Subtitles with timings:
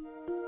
[0.00, 0.39] 希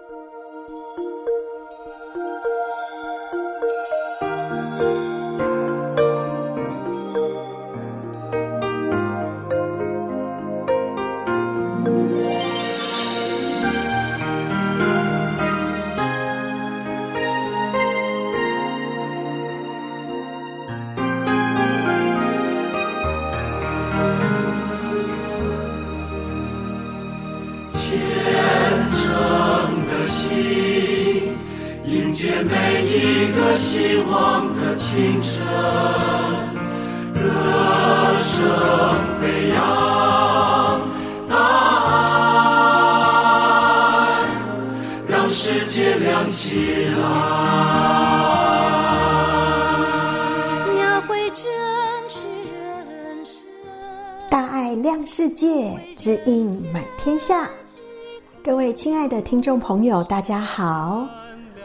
[58.73, 61.07] 亲爱的听众朋友，大家好，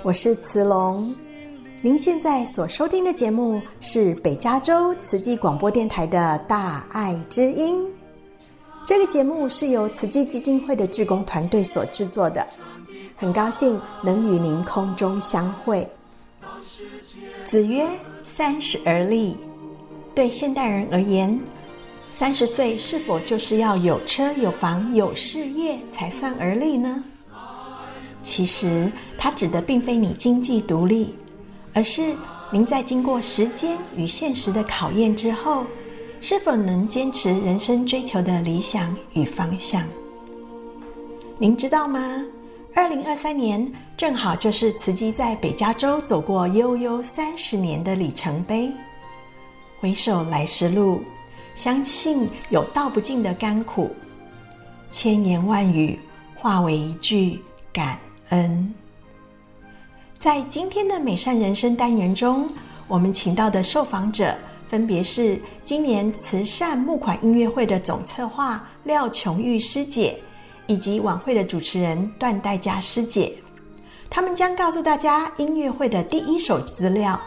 [0.03, 1.15] 我是慈龙。
[1.81, 7.81] 您现在所收听的节目是北加州慈济广播电台的《大爱之音》。
[8.85, 12.45] 这个节目是由慈济基金会的志工团队所制作的，
[13.15, 15.87] 很高兴能与您空中相会。
[17.45, 17.87] 子曰
[18.25, 19.37] ：“三十而立。”
[20.13, 21.39] 对现代人而言，
[22.17, 27.03] 三十岁是否就是要有车有房有事业才算而立呢？
[28.23, 31.13] 其实，它指的并非你经济独立。
[31.75, 32.15] 而是
[32.49, 35.63] 您在经过时间与现实的考验之后，
[36.19, 39.83] 是否能坚持人生追求的理想与方向？
[41.37, 42.19] 您知道吗？
[42.73, 48.71] 二零二三年正好就是慈济在北加州走过悠悠三十年的里程碑。
[49.79, 50.99] 回首来时路，
[51.57, 53.89] 相信有道不尽的甘苦，
[54.91, 55.99] 千言万语
[56.35, 57.41] 化为一句
[57.73, 57.97] 感
[58.29, 58.73] 恩。
[60.19, 62.47] 在今天的美善人生单元中，
[62.87, 64.35] 我们请到的受访者
[64.69, 70.15] 分别是今年慈善募款音乐会的总策划廖琼玉师姐，
[70.67, 73.33] 以及晚会的主持人段代佳师姐。
[74.11, 77.19] 他们将告诉大家音乐会的第一手资料，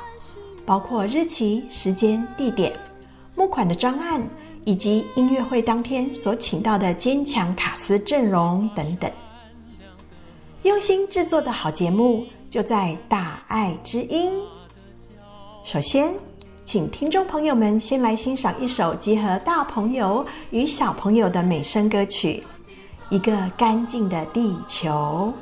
[0.65, 2.73] 包括日期、时间、地点、
[3.35, 4.23] 募款的专案，
[4.65, 9.11] 以及音乐会当天所请到的坚强卡司阵容等等。
[10.63, 12.27] 用心制作的好节目。
[12.51, 14.33] 就在大爱之音。
[15.63, 16.13] 首先，
[16.65, 22.43] 请听众朋友们先来欣赏一首集合大朋友与小朋友的美声歌曲，
[23.15, 25.33] 《一个干净的地球》。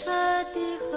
[0.00, 0.89] Shanti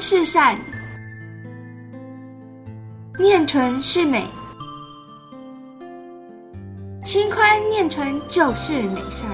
[0.00, 0.56] 是善，
[3.18, 4.24] 念纯是美。
[7.04, 9.28] 心宽念纯就是美善，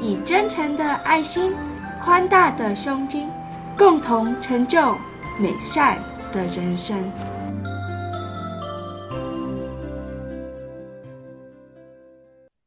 [0.00, 1.54] 以真诚的爱心、
[2.02, 3.28] 宽大的胸襟，
[3.76, 4.92] 共同成就
[5.38, 5.96] 美善
[6.32, 6.98] 的人生。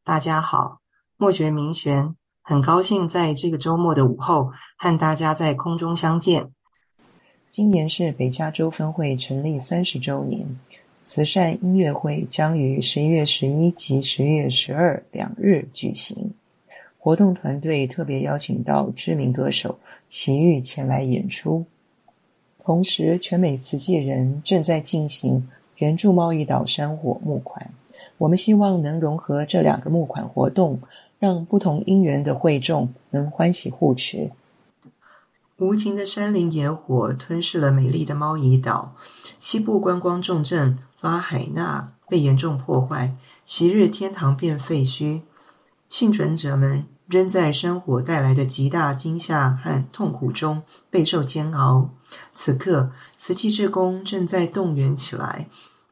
[0.05, 0.79] 大家好，
[1.17, 2.15] 莫觉明玄。
[2.43, 4.51] 很高兴在这个周末的午后
[4.83, 6.49] 和大家在空中相见。
[7.51, 10.43] 今年是北加州分会成立三十周年，
[11.03, 16.33] 慈善音乐会将于十一月十一及十一月十二两日举行。
[16.97, 21.63] 活动团队特别邀请到知名歌手齐豫前来演出。
[22.63, 27.71] 同时，全美慈济人正在进行援助贸易岛山火募款，
[28.17, 30.79] 我们希望能融合这两个募款活动。
[31.19, 34.27] 让不同因缘的会众能欢喜互持。
[35.61, 38.95] 无情的山林野火吞噬了美丽的猫屿岛，
[39.37, 43.15] 西部观光重镇拉海纳被严重破坏，
[43.45, 45.21] 昔日天堂变废墟。
[45.87, 51.91] 幸存者们仍在山火带来的极大惊吓和痛苦中备受煎熬。
[52.33, 55.47] 此刻，慈济志工正在动员起来，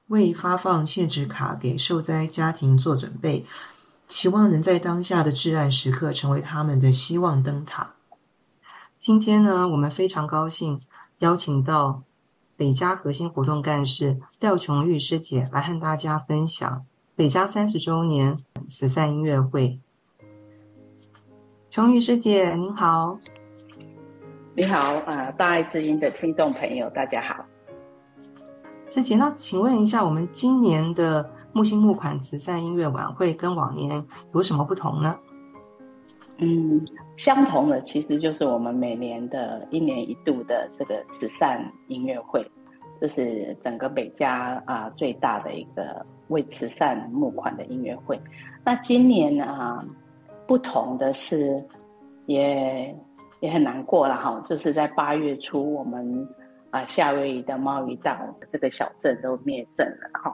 [0.07, 3.45] 为发放限制卡给受灾家庭做准备。
[4.07, 7.93] 希望能在当下的至暗时刻成为他们的希望灯塔。
[9.09, 10.79] 今天呢，我们非常高兴
[11.17, 12.03] 邀请到
[12.55, 16.85] 北家核心活动干事廖琼玉师姐来和大家分享
[17.15, 18.37] 北家三十周年
[18.69, 19.79] 慈善音乐会。
[21.71, 23.17] 琼玉师姐您好，
[24.55, 27.43] 你好啊、呃，大爱之音的听众朋友大家好。
[28.91, 35.17] 师姐，那请问一下，我们今年的木星木款慈善音乐晚会跟往年有什么不同呢？
[36.41, 36.79] 嗯，
[37.17, 42.45] 相同的其实就是我们每年的一年一度的这个慈善音乐会，
[43.01, 48.19] 这是整个北加啊最大的一个为慈善募款的音乐会。
[48.63, 49.85] 那今年啊，
[50.47, 51.61] 不同的是
[52.25, 52.95] 也
[53.41, 56.27] 也很难过了哈，就是在八月初我们
[56.69, 60.33] 啊夏威夷的猫屿岛这个小镇都灭镇了哈。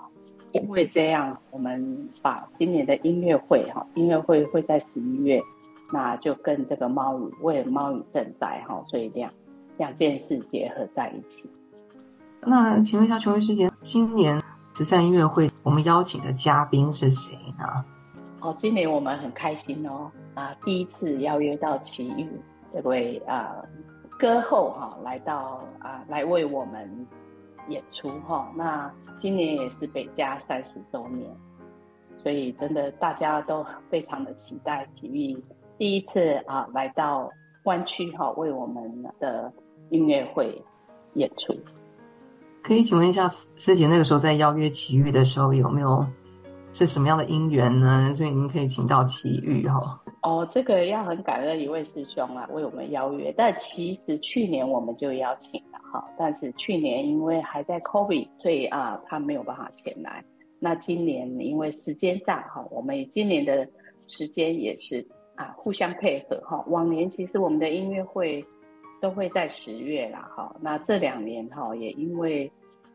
[0.51, 5.41] 因为这样，我们把今年的音乐会哈，音乐会会在十一月，
[5.91, 9.31] 那就跟这个猫语为了猫语赈灾哈，所以两
[9.77, 11.49] 两件事结合在一起。
[12.41, 14.41] 那请问一下，琼玉师姐，今年
[14.73, 17.85] 慈善音乐会我们邀请的嘉宾是谁呢？
[18.41, 22.27] 哦，今年我们很开心哦，啊，第一次邀约到齐豫
[22.73, 23.55] 这位啊
[24.19, 27.07] 歌后哈，来到啊来为我们。
[27.67, 31.27] 演出哈，那今年也是北加三十周年，
[32.15, 35.35] 所以真的大家都非常的期待齐豫
[35.77, 37.29] 第一次啊来到
[37.63, 39.51] 湾区哈，为我们的
[39.89, 40.61] 音乐会
[41.15, 41.53] 演出。
[42.63, 46.05] 可以请问一下师姐，那个时候在邀约奇遇的时候，有没有
[46.73, 48.13] 是什么样的因缘呢？
[48.15, 50.01] 所以您可以请到奇遇哈。
[50.23, 53.31] 哦，这个要很感恩一位师兄啊，为我们邀约。
[53.37, 60.23] 但其实去年我们就邀请了哈，但是去年因为还在 COVID，所以啊，他没有办法前来。
[60.59, 63.67] 那今年因为时间上哈，我们今年的
[64.07, 65.05] 时间也是
[65.35, 66.63] 啊，互相配合哈。
[66.67, 68.45] 往年其实我们的音乐会
[69.01, 72.51] 都会在十月啦哈，那这两年哈也因为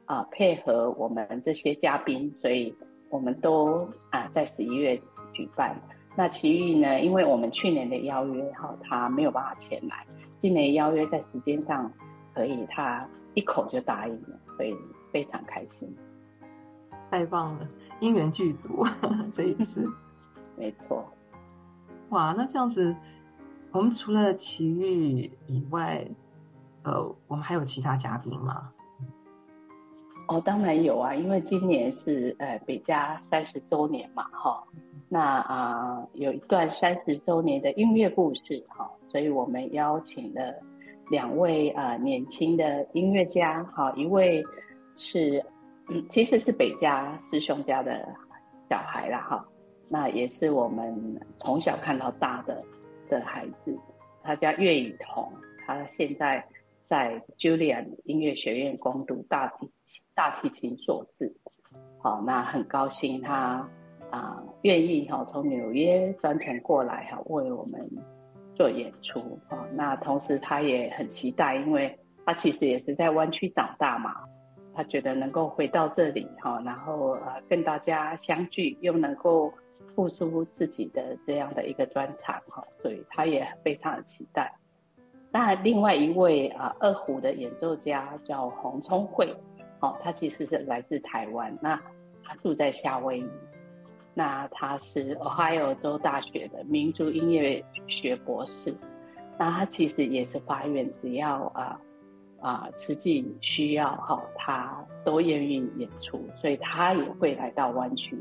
[0.07, 2.75] 啊配合我们这些嘉宾，所以
[3.11, 5.01] 我们都啊在十一月
[5.33, 5.77] 举办。
[6.17, 7.01] 那奇遇呢？
[7.01, 10.05] 因为我们去年的邀约哈，他没有办法前来。
[10.43, 11.91] 今年邀约在时间上
[12.35, 14.75] 可以，他一口就答应了，所以
[15.13, 15.89] 非常开心。
[17.11, 17.69] 太棒了，
[18.01, 18.85] 因缘具足
[19.33, 19.87] 这一次。
[20.59, 21.09] 没错。
[22.11, 22.95] 哇，那这样子，
[23.73, 26.07] 我们除了奇遇以外，
[26.83, 28.71] 呃，我们还有其他嘉宾吗？
[30.29, 34.63] 哦，当然有啊，因为今年是呃北加三十周年嘛，哈。
[35.13, 40.55] 那啊、有一段三十周年的音乐故事哈，所以我们邀请了
[41.11, 44.41] 两位啊、年轻的音乐家哈，一位
[44.95, 45.45] 是，
[46.11, 48.09] 其实是北加师兄家的
[48.69, 49.45] 小孩啦哈，
[49.91, 52.63] 那也是我们从小看到大的
[53.09, 53.77] 的孩子，
[54.23, 55.31] 他叫岳雨桐，
[55.67, 56.47] 他现在
[56.89, 59.71] 在 Juilliard 音乐学院攻读大提
[60.15, 61.35] 大提琴硕士，
[61.99, 63.69] 好，那很高兴他。
[64.11, 67.89] 啊，愿意哈从纽约专程过来哈，为我们
[68.57, 69.65] 做演出啊。
[69.73, 74.13] 那同时他也很期待，因为他其实也是在湾区长大嘛，
[74.75, 79.55] 他觉得能够回到这里哈，然后呃跟大家相聚，又能够
[80.01, 84.51] 付出自己的这样的一个专场哈，所以他也非常的期待。
[85.31, 89.35] 那另外一位啊，二胡的演奏家叫洪聪慧，
[89.81, 91.79] 哦，他其实是来自台湾，那
[92.25, 93.29] 他住在夏威夷，
[94.15, 98.75] 那他是 Ohio 州大学的民族音乐学博士，
[99.39, 101.79] 那他其实也是发愿，只要啊
[102.41, 108.17] 啊实际需要哈，他都愿意演出，所以他也会来到湾区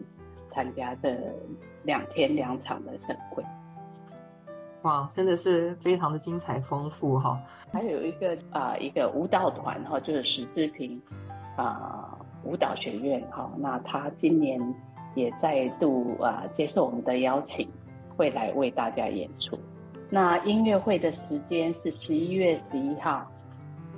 [0.60, 1.18] 参加这
[1.84, 3.42] 两天两场的盛会。
[4.82, 7.42] 哇，真的是非常的精彩丰富哈！
[7.72, 11.02] 还有一个啊、呃，一个舞蹈团哈，就是史志平
[11.56, 14.60] 啊、呃、舞蹈学院哈，那他今年
[15.16, 17.66] 也再度啊、呃、接受我们的邀请，
[18.18, 19.58] 会来为大家演出。
[20.10, 23.26] 那音乐会的时间是十一月十一号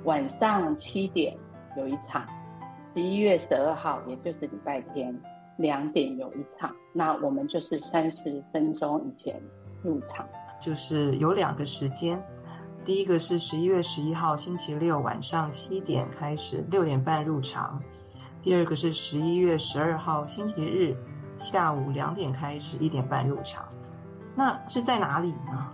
[0.04, 1.36] 晚上七点
[1.76, 2.24] 有一场，
[2.92, 5.12] 十一月十二号也就是礼拜天
[5.62, 6.74] 两点有一场。
[6.92, 9.40] 那我们就是三十分钟以前
[9.82, 10.28] 入场。
[10.60, 12.22] 就是有两个时间，
[12.84, 17.80] 第一个是十一月十一号星期六晚上七点开始，六点半入场；
[18.42, 20.94] 第二个是十一月十二号星期日
[21.36, 23.66] 下午两点开始，一点半入场。
[24.34, 25.72] 那是在哪里呢？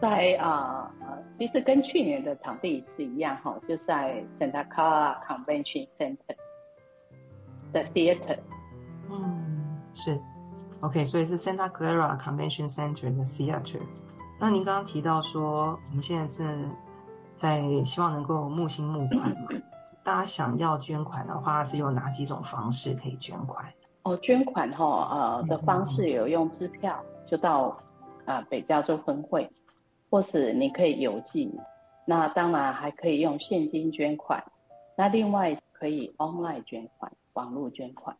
[0.00, 6.36] 在啊、呃，其实跟去年的场地是一样哈，就在 Santa Clara Convention Center
[7.72, 8.38] 的 Theater。
[9.12, 10.20] 嗯，是。
[10.80, 13.80] OK，所以是 Santa Clara Convention Center 的 Theater。
[14.40, 16.68] 那您刚刚提到说，我们现在是
[17.36, 19.48] 在希望能够募新募款嘛？
[20.02, 23.64] 大家想要捐款的话，是有哪几种方式可以捐款？
[24.02, 27.68] 哦，捐款哈、哦，呃的方式有用支票，就到
[28.24, 29.48] 啊、呃、北加州分会，
[30.10, 31.56] 或是你可以邮寄。
[32.04, 34.42] 那当然还可以用现金捐款。
[34.96, 38.16] 那另外可以 online 捐款，网络捐款。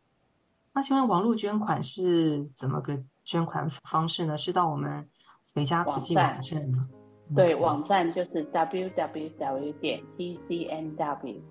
[0.75, 4.37] 那请问网络捐款是怎么个捐款方式呢？
[4.37, 5.07] 是到我们
[5.53, 6.89] 北加慈济网站吗？
[7.35, 11.41] 对，网站就是 www 点 tcnw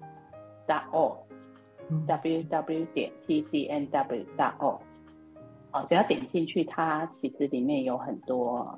[0.66, 4.80] dot org，www 点 tcnw dot org。
[5.72, 8.68] 哦，只要点进去，它其实里面有很多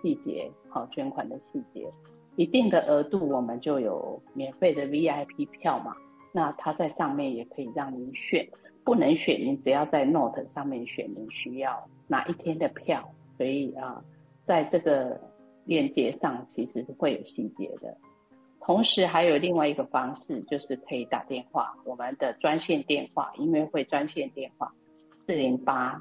[0.00, 1.90] 细节，好捐款的细节。
[2.36, 5.96] 一定的额度，我们就有免费的 VIP 票嘛。
[6.32, 8.46] 那它在上面也可以让您选。
[8.86, 14.00] 不能选，你只要在 Note 上面选你需要哪一天的票，所以啊，
[14.46, 15.20] 在这个
[15.64, 17.96] 链接上其实是会有细节的。
[18.60, 24.72] 同时还有另外一个方式，就是可以打电话，我们的专线电话，音乐会专线电话
[25.26, 26.00] 四零八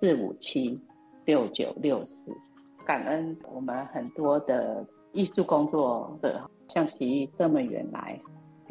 [0.00, 0.76] 四五七
[1.24, 2.36] 六九六四。
[2.84, 8.18] 感恩我们很多的艺术工作者，像奇艺这么远来。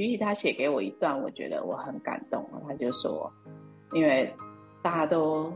[0.01, 2.43] 徐毅他写给我一段，我觉得我很感动。
[2.67, 3.31] 他就说，
[3.93, 4.33] 因为
[4.81, 5.53] 大家都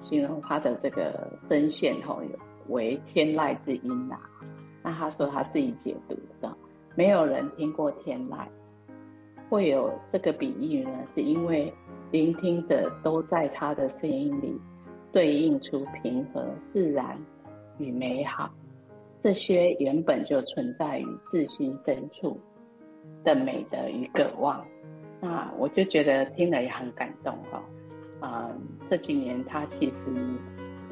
[0.00, 2.20] 形容他的这个声线吼
[2.68, 4.20] 为天籁之音呐、啊。
[4.82, 6.56] 那他说他自己解读的，
[6.94, 8.46] 没有人听过天籁，
[9.48, 11.72] 会有这个比喻呢，是因为
[12.10, 14.60] 聆听者都在他的声音里
[15.10, 17.18] 对应出平和、自然
[17.78, 18.50] 与美好，
[19.22, 22.38] 这些原本就存在于自心深处。
[23.24, 24.64] 的美的与渴望，
[25.20, 27.62] 那我就觉得听了也很感动哈。
[28.20, 28.50] 啊、
[28.86, 29.94] 这几年他其实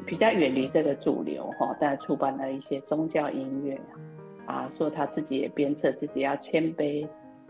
[0.05, 3.79] 比较远离这个主流哈，但出版了一些宗教音乐
[4.45, 7.07] 啊，说他自己也鞭策自己要谦卑、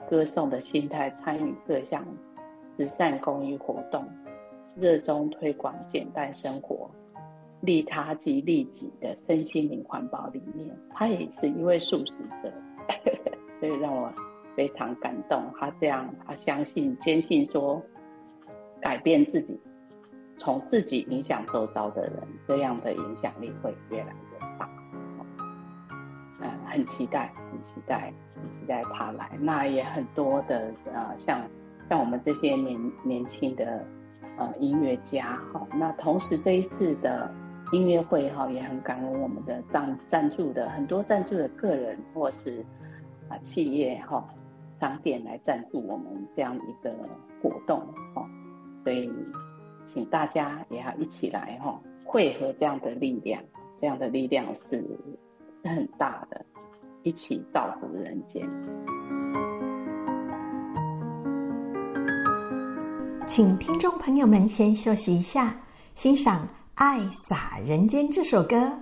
[0.10, 2.06] 歌颂的心态，参与各项
[2.78, 4.06] 慈善公益活动，
[4.78, 6.90] 热衷推广简单生活、
[7.62, 10.70] 利他及利己的身心灵环保理念。
[10.92, 12.54] 他也是一位素食者，
[13.60, 14.14] 所以让我。
[14.56, 17.82] 非常感动，他这样，他相信、坚信说，
[18.82, 19.60] 改变自己，
[20.38, 22.18] 从自己影响周遭的人，
[22.48, 24.70] 这样的影响力会越来越大。
[26.42, 29.32] 嗯，很期待，很期待，很期待他来。
[29.40, 31.42] 那也很多的呃，像
[31.90, 33.86] 像我们这些年年轻的
[34.38, 37.34] 呃音乐家哈，那同时这一次的
[37.72, 42.66] 音乐会哈，也很感恩我们的赞赞助的很多赞助的个人或是
[43.30, 44.24] 啊企业哈。
[44.84, 46.94] 商店来赞助我们这样一个
[47.42, 47.80] 活动
[48.16, 48.28] 哦，
[48.84, 49.10] 所以
[49.88, 53.42] 请大家也要一起来哈，汇合这样的力量，
[53.80, 54.86] 这样的力量是
[55.64, 56.46] 很大的，
[57.04, 58.46] 一起造福人间。
[63.26, 65.62] 请听众朋友们先休息一下，
[65.96, 68.80] 欣赏《爱洒人间》这首歌。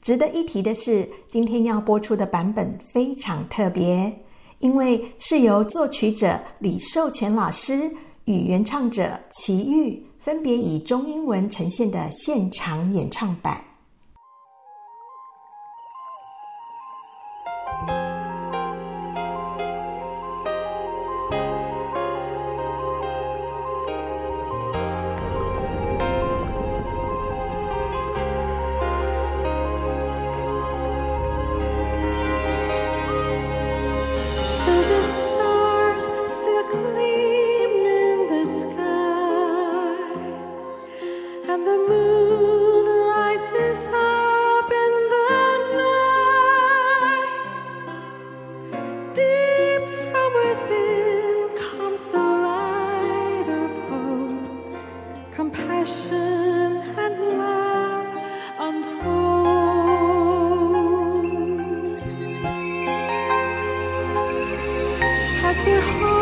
[0.00, 4.10] 值得一提的是，今天要播出的版本非常特别。
[4.58, 7.90] 因为是由作曲者李寿全老师
[8.24, 13.67] 与原唱者齐豫分别以中英文呈现的现场演唱版。
[65.68, 66.17] 心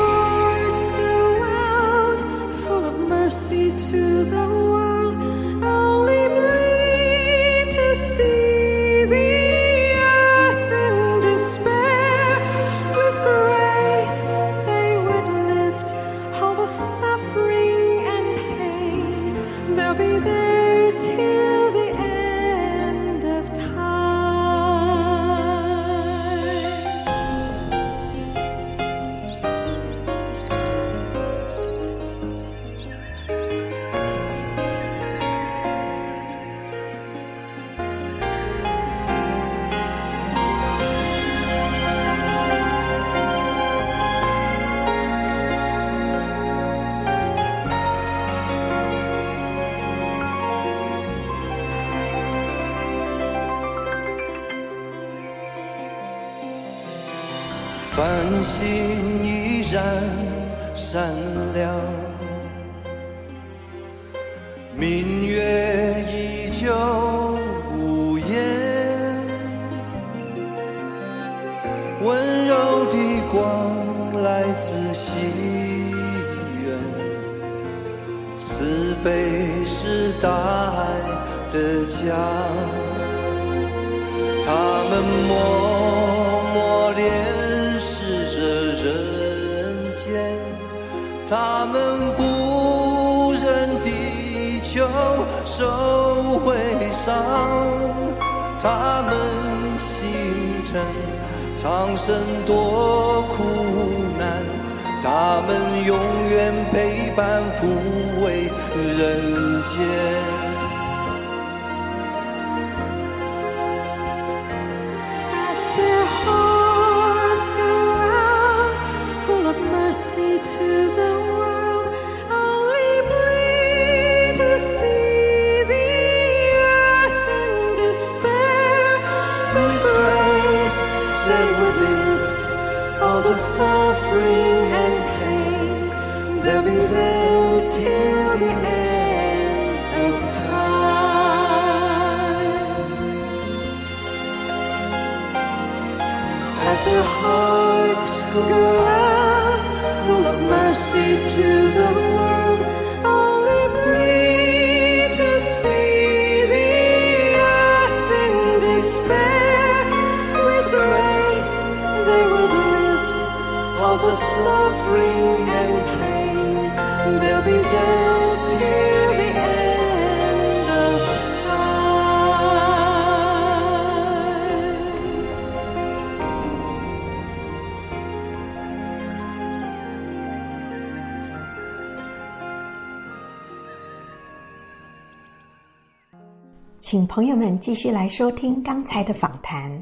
[187.16, 189.72] 朋友们继续来收听刚才的访谈。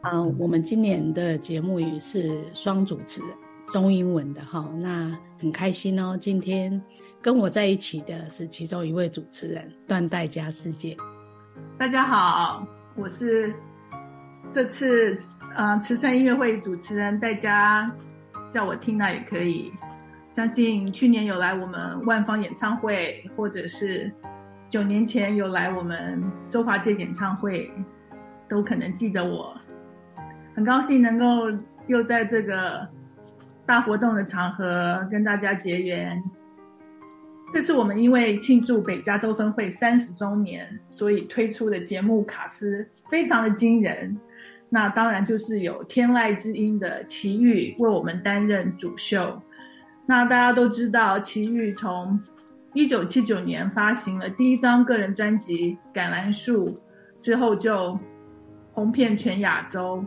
[0.00, 3.20] 啊，我们今年的节目也是双主持，
[3.68, 6.16] 中英文的哈，那很开心哦。
[6.16, 6.80] 今天
[7.20, 10.96] 跟我在一起的是其中一位主持人段代佳世界。
[11.76, 13.52] 大家好，我是
[14.52, 15.18] 这次
[15.56, 17.92] 呃慈善音乐会主持人代佳，
[18.52, 19.72] 叫我缇娜也可以。
[20.30, 24.14] 相信去年有来我们万方演唱会，或者是。
[24.68, 27.70] 九年前有来我们周华健演唱会，
[28.48, 29.56] 都可能记得我。
[30.54, 32.86] 很高兴能够又在这个
[33.64, 36.20] 大活动的场合跟大家结缘。
[37.52, 44.18] 这次我们因为庆祝北加州分会三十周年，所以推出的节目卡司非常的惊人。
[44.68, 49.40] 那当然就是有天籁之音的齐豫为我们担任主秀。
[50.06, 52.20] 那大家都知道齐豫从
[52.76, 56.68] 一九七九年发行了第一张个人专辑《橄榄树》，
[57.18, 57.98] 之后就
[58.74, 60.04] 红遍全亚洲。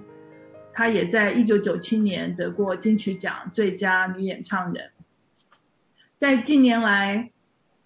[0.72, 4.88] 她也在一九九七年得过金曲奖最佳女演唱人。
[6.16, 7.32] 在近年来，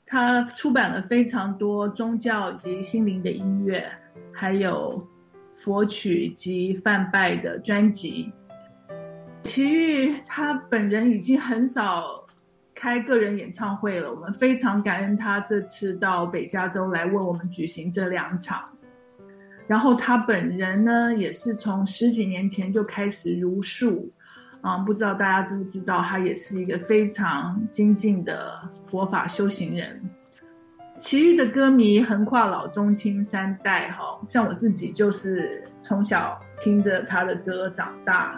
[0.06, 3.90] 她出版了非常多宗教及心灵的音乐，
[4.34, 5.08] 还有
[5.56, 8.34] 佛曲及梵拜的专辑。
[9.46, 12.23] 齐豫她本人已经很少
[12.84, 18.62] 开个人演唱会了，我们非常感恩他这次到北加州来为我们举行这两场。
[19.68, 24.12] 然后他本人呢，也是从十几年前就开始如数，
[24.60, 30.02] 啊、嗯，不知道大家知不知道，他也是一个非常精进的佛法修行人。
[31.00, 38.38] 齐豫的歌迷横跨老中青三代，哈，像我自己就是从小听着他的歌长大，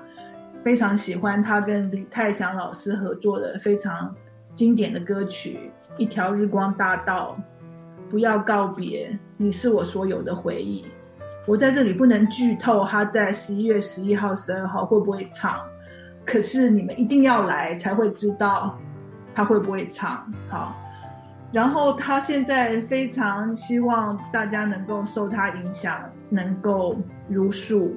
[0.63, 4.15] 非常喜欢他跟李太祥老师合作的非常。
[4.55, 7.37] 经典的歌曲《一条日光大道》，
[8.09, 10.87] 不要告别，你是我所有的回忆。
[11.45, 15.59] 我在这里不能剧透他在十一月十一号、十二号会不会唱，
[16.25, 18.77] 可是你们一定要来才会知道
[19.33, 20.25] 他会不会唱。
[20.49, 20.73] 好，
[21.51, 27.93] 然后他现在非常希望大家能够受他影响，能够如数。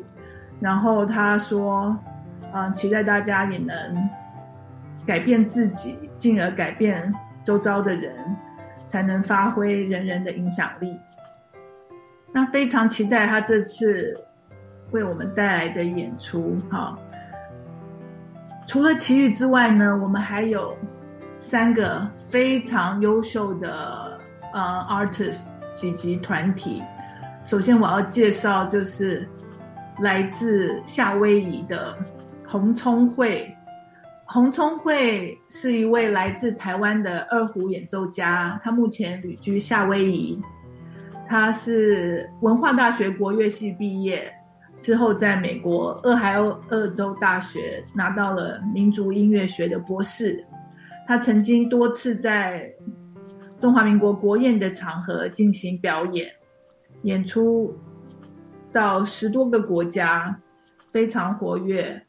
[0.58, 1.96] 然后他说，
[2.52, 3.76] 嗯，期待大家也能。
[5.06, 7.11] 改变自己，进而改变
[7.44, 8.12] 周遭的人，
[8.88, 10.94] 才能发挥人人的影响力。
[12.33, 14.14] 那非常期待他这次
[14.90, 16.59] 为我们带来的演出。
[16.70, 16.98] 哈，
[18.66, 20.76] 除了奇遇之外呢，我们还有
[21.40, 24.20] 三个非常优秀的
[24.52, 25.46] 呃 artist
[25.83, 26.83] 以及团体。
[27.44, 29.26] 首先我要介绍就是
[30.00, 31.96] 来自夏威夷的
[32.46, 33.54] 红聪慧。
[34.30, 40.38] 洪聪慧是一位来自台湾的二胡演奏家，他目前旅居夏威夷。
[41.26, 44.30] 他是文化大学国乐系毕业
[44.82, 50.44] 之后，在美国俄亥俄州大学拿到了民族音乐学的博士。
[51.06, 52.70] 他曾经多次在
[53.58, 56.30] 中华民国国宴的场合进行表演，
[57.04, 57.74] 演出
[58.70, 60.38] 到十多个国家，
[60.92, 62.02] 非常活跃。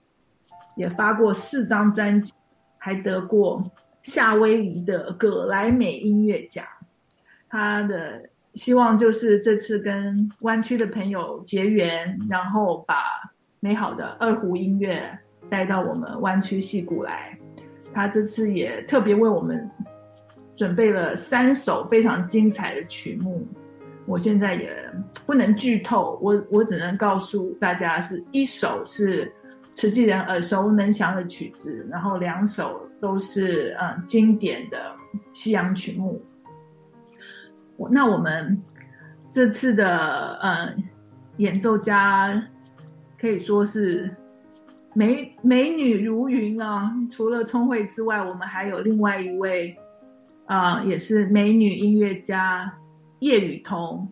[0.76, 2.32] 也发过四张专辑，
[2.78, 3.62] 还得过
[4.02, 6.66] 夏威夷的葛莱美音乐奖。
[7.50, 8.22] 他的
[8.54, 12.96] 希望就是这次跟湾区的朋友结缘，然后把
[13.60, 15.18] 美好的二胡音乐
[15.50, 17.38] 带到我们湾区戏谷来。
[17.94, 19.70] 他这次也特别为我们
[20.56, 23.46] 准备了三首非常精彩的曲目。
[24.06, 24.76] 我现在也
[25.26, 29.32] 不能剧透，我我只能告诉大家，是一首是。
[29.80, 34.94] 慈济人耳熟能详的曲子，然后两首都是嗯经典的
[35.32, 36.22] 西洋曲目。
[37.90, 38.62] 那我们
[39.30, 40.84] 这次的嗯
[41.38, 42.46] 演奏家
[43.18, 44.14] 可以说是
[44.94, 46.94] 美美女如云啊！
[47.10, 49.74] 除了聪慧之外，我们还有另外一位
[50.46, 52.70] 啊、也是美女音乐家
[53.20, 54.06] 叶雨桐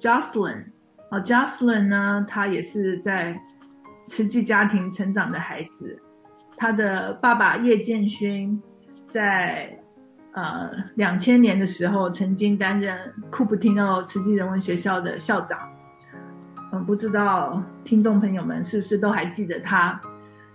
[0.00, 0.64] Jocelyn
[1.10, 3.40] 啊，Jocelyn 呢，她也是在。
[4.04, 6.00] 慈济家庭成长的孩子，
[6.56, 8.60] 他的爸爸叶建勋
[9.08, 9.78] 在
[10.32, 12.98] 呃两千年的时候曾经担任
[13.30, 15.58] 库普廷奥慈济人文学校的校长。
[16.72, 20.00] 嗯，不知道听众朋友们是不是都还记得他？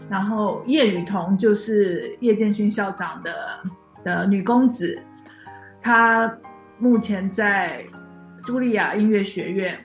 [0.10, 3.64] 然后叶雨桐就是叶建勋校长的
[4.04, 4.98] 的女公子，
[5.82, 6.34] 她
[6.80, 7.86] 目前在
[8.44, 9.78] 茱莉亚音乐学院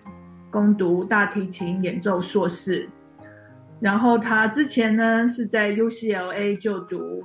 [0.51, 2.89] 攻读大提琴演奏硕士。
[3.83, 7.21] 然后他之前呢是在 UCLA 就读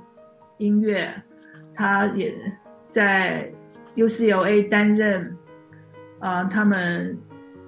[0.56, 1.08] 音乐，
[1.72, 2.34] 他也
[2.88, 3.48] 在
[3.94, 5.24] UCLA 担任
[6.18, 7.16] 啊、呃、他们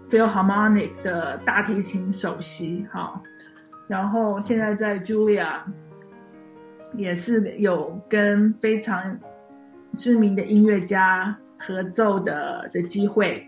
[0.09, 3.23] Philharmonic 的大提琴首席，哈，
[3.87, 5.61] 然后现在在 Julia
[6.95, 9.17] 也是有跟非常
[9.95, 13.47] 知名的音乐家合奏的的机会。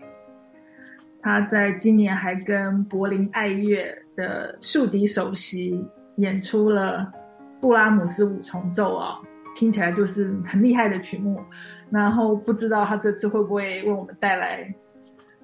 [1.21, 5.83] 他在今年还跟柏林爱乐的竖笛首席
[6.17, 7.11] 演出了
[7.59, 9.19] 布拉姆斯五重奏啊，
[9.55, 11.43] 听起来就是很厉害的曲目。
[11.89, 14.73] 然后不知道他这次会不会为我们带来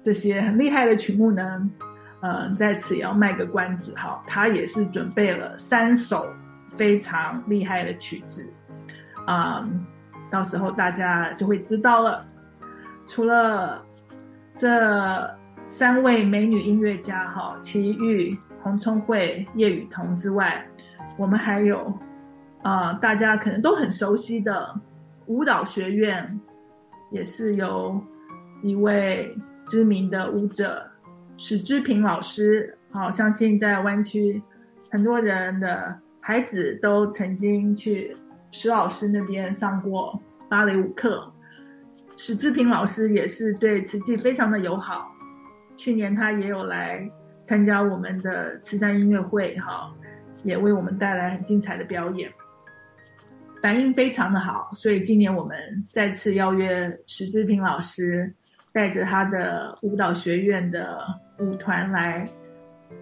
[0.00, 1.70] 这些很厉害的曲目呢？
[2.20, 6.26] 嗯，在此也要卖个关子哈，他也是准备了三首
[6.76, 8.46] 非常厉害的曲子，
[9.26, 9.86] 嗯，
[10.30, 12.26] 到时候大家就会知道了。
[13.06, 13.84] 除了
[14.56, 15.38] 这。
[15.66, 20.64] 三位美女音乐家哈，齐豫、洪聪慧、叶雨桐之外，
[21.16, 21.78] 我们还有
[22.62, 24.74] 啊、呃，大家可能都很熟悉的
[25.26, 26.40] 舞蹈学院
[27.10, 28.00] 也是由
[28.62, 29.34] 一位
[29.66, 30.86] 知名的舞者
[31.36, 32.76] 史志平老师。
[32.92, 34.42] 好，相信在湾区
[34.90, 38.16] 很多人的孩子都曾经去
[38.50, 41.32] 史老师那边上过芭蕾舞课。
[42.16, 45.10] 史志平老师也是对瓷器非常的友好，
[45.76, 47.08] 去年他也有来
[47.50, 49.92] 参加我们的慈善音乐会，哈，
[50.44, 52.30] 也为我们带来很精彩的表演，
[53.60, 54.70] 反应非常的好。
[54.72, 55.58] 所以今年我们
[55.90, 58.32] 再次邀约石志平老师，
[58.70, 61.00] 带着他的舞蹈学院的
[61.40, 62.24] 舞团来。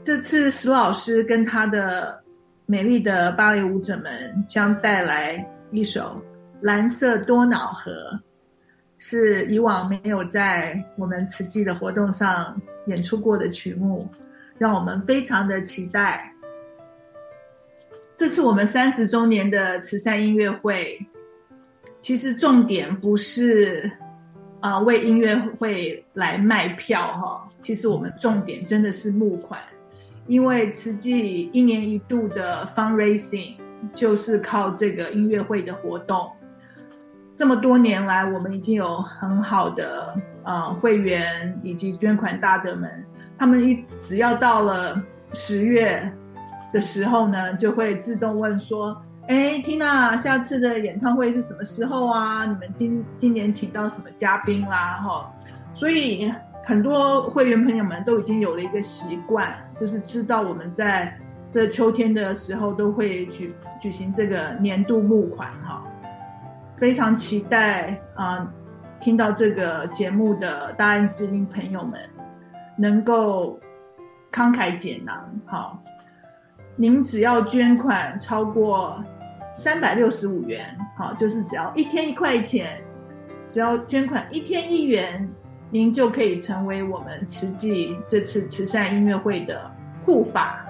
[0.03, 2.19] 这次石老师跟他的
[2.65, 6.19] 美丽的芭蕾舞者们将带来一首
[6.65, 7.93] 《蓝色多瑙河》，
[8.97, 14.11] 是以往没有在我们慈济的活动上演出过的曲目，
[14.59, 16.33] 让我们非常的期待。
[18.16, 20.99] 这次我们三十周年的慈善音乐会，
[22.01, 23.90] 其实重点不是
[24.61, 29.61] 啊、为音乐会来卖票哈，其实我们重点真的是募款。
[30.27, 33.55] 因为慈济一年一度的 fundraising
[33.94, 36.29] 就是靠这个音乐会的活动，
[37.37, 42.92] 这么多年来，我们已经有很好的呃会员以及捐款大德们，
[43.38, 45.01] 他们一只要到了
[45.33, 46.11] 十月
[46.72, 52.44] 的时候呢，就会自动问说：“哎，Tina，下次的演唱会是什么时候啊？
[52.44, 55.33] 你们今今年请到什么嘉宾啦？”哈，
[55.72, 56.31] 所以。
[56.64, 61.11] 很多会员朋友们都已经有了一个习惯，就是知道我们在
[61.51, 65.83] 这秋天的时候都会举举行这个年度募款哈，
[66.77, 68.46] 非常期待啊、
[69.01, 71.98] 听到这个节目的大安之音朋友们
[72.79, 73.61] 能够
[74.33, 75.83] 慷慨解囊好，
[76.77, 79.05] 您只要捐款超过
[79.53, 82.81] 三百六十五元，好，就是只要一天一块钱，
[83.51, 85.29] 只要捐款一天一元。
[85.71, 89.71] 您就可以成为我们慈济这次慈善音乐会的
[90.03, 90.64] 护法，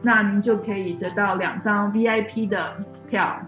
[0.00, 2.74] 那您就可以得到两张 VIP 的
[3.10, 3.38] 票。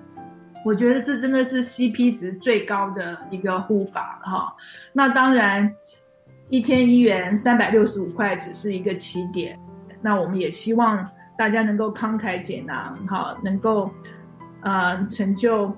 [0.62, 4.54] 我觉得这真的是 CP 值最高的一个护法哈。
[4.92, 5.74] 那当然，
[6.50, 9.58] 一天一元，三百六十五块只是一个起点。
[10.02, 13.90] 那我们也希望大家能够慷慨解囊哈，能够
[14.60, 15.74] 呃成就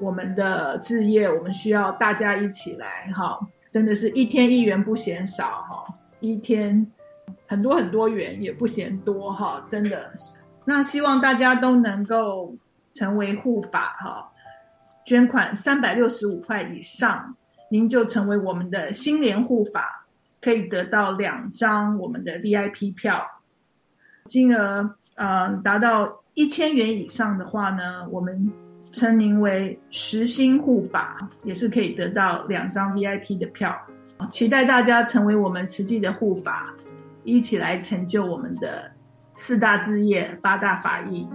[0.00, 1.30] 我们的置业。
[1.30, 3.38] 我们需要大家一起来哈。
[3.70, 6.86] 真的是一天一元不嫌少哈，一天
[7.46, 10.10] 很多很多元也不嫌多哈，真的。
[10.64, 12.56] 那希望大家都能够
[12.94, 14.32] 成为护法哈，
[15.04, 17.36] 捐款三百六十五块以上，
[17.70, 20.05] 您就成为我们的新年护法，
[20.46, 23.20] 可以得到两张我们的 VIP 票。
[24.26, 28.52] 金额呃达到一千元以上的话呢，我们。
[28.92, 33.76] 称您为实心护法，也是可以得到两张 VIP 的票。
[34.30, 36.72] 期待大家成为我们慈济的护法，
[37.22, 38.90] 一起来成就我们的
[39.34, 41.28] 四大志业、八大法义。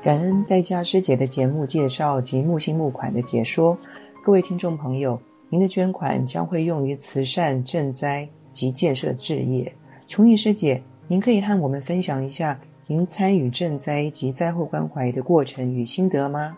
[0.00, 3.76] 感恩戴家师姐的节目介绍及木星木款的解说。
[4.24, 5.20] 各位听众朋友，
[5.50, 9.70] 您的捐款将会用于慈善、赈灾及建设置业。
[10.06, 12.58] 琼艺师姐，您可以和我们分享一下。
[12.86, 16.56] 您参与赈灾及灾后关怀的过程与心得吗？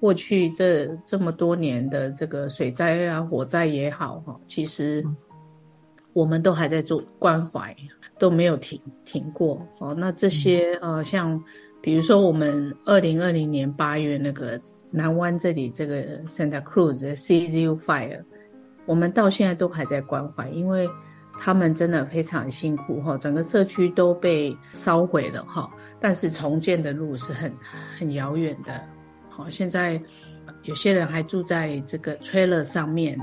[0.00, 5.04] 过去这这么多年的这个水灾啊、火灾也好哈，其实
[6.12, 7.74] 我们都还在做关怀，
[8.18, 9.94] 都没有停停过哦。
[9.94, 11.40] 那这些呃，像
[11.80, 18.22] 比如说我们二零二零年八月那个南湾这里这个 Santa Cruz 的 CZU Fire，
[18.86, 20.88] 我们到现在都还在关怀，因为。
[21.38, 25.68] 他们真的非常辛苦哈，整个社区都被烧毁了哈，
[25.98, 27.50] 但是重建的路是很
[27.98, 28.80] 很遥远的。
[29.30, 30.00] 好，现在
[30.64, 33.18] 有些人还住在这个 trailer 上面，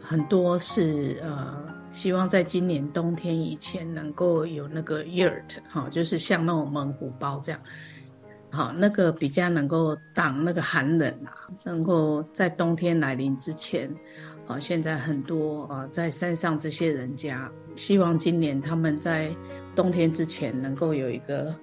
[0.00, 7.60] 很多是呃，希望在今年冬天以前能够有那个 yurt 哈，就是像那种蒙古包这样，
[8.48, 13.92] 好，那个比较能够挡那个寒冷啊，能够在冬天来临之前。
[14.46, 19.34] 啊，现在很多啊，在山上这些人家，希望今年他们在
[19.74, 21.54] 冬天之前能够有一个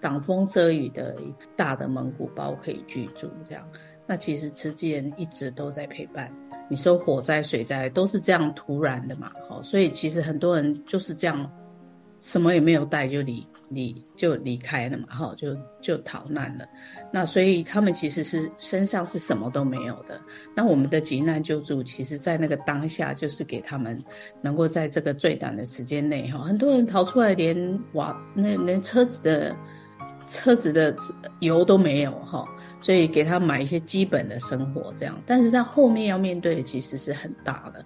[0.00, 1.16] 挡风遮雨的
[1.56, 3.30] 大的蒙古包可以居住。
[3.44, 3.64] 这样，
[4.06, 6.30] 那其实慈济人一直都在陪伴。
[6.70, 9.32] 你说火灾、水灾都是这样突然的嘛？
[9.48, 11.50] 好，所以其实很多人就是这样，
[12.20, 13.42] 什么也没有带就离。
[13.70, 16.66] 离就离开了嘛，哈，就就逃难了。
[17.12, 20.20] 那所以他们其实是身上是什么都没有的。
[20.54, 23.98] 那我们的急难救助，其实在那个当下，就是给他们
[24.40, 29.54] 能够在这个最短的时间内，哈，很多人逃出来连瓦那连车子的
[30.24, 30.96] 车子的
[31.40, 32.48] 油都没有，哈。
[32.80, 35.20] 所以给他买一些基本的生活这样。
[35.26, 37.84] 但是他后面要面对的其实是很大的，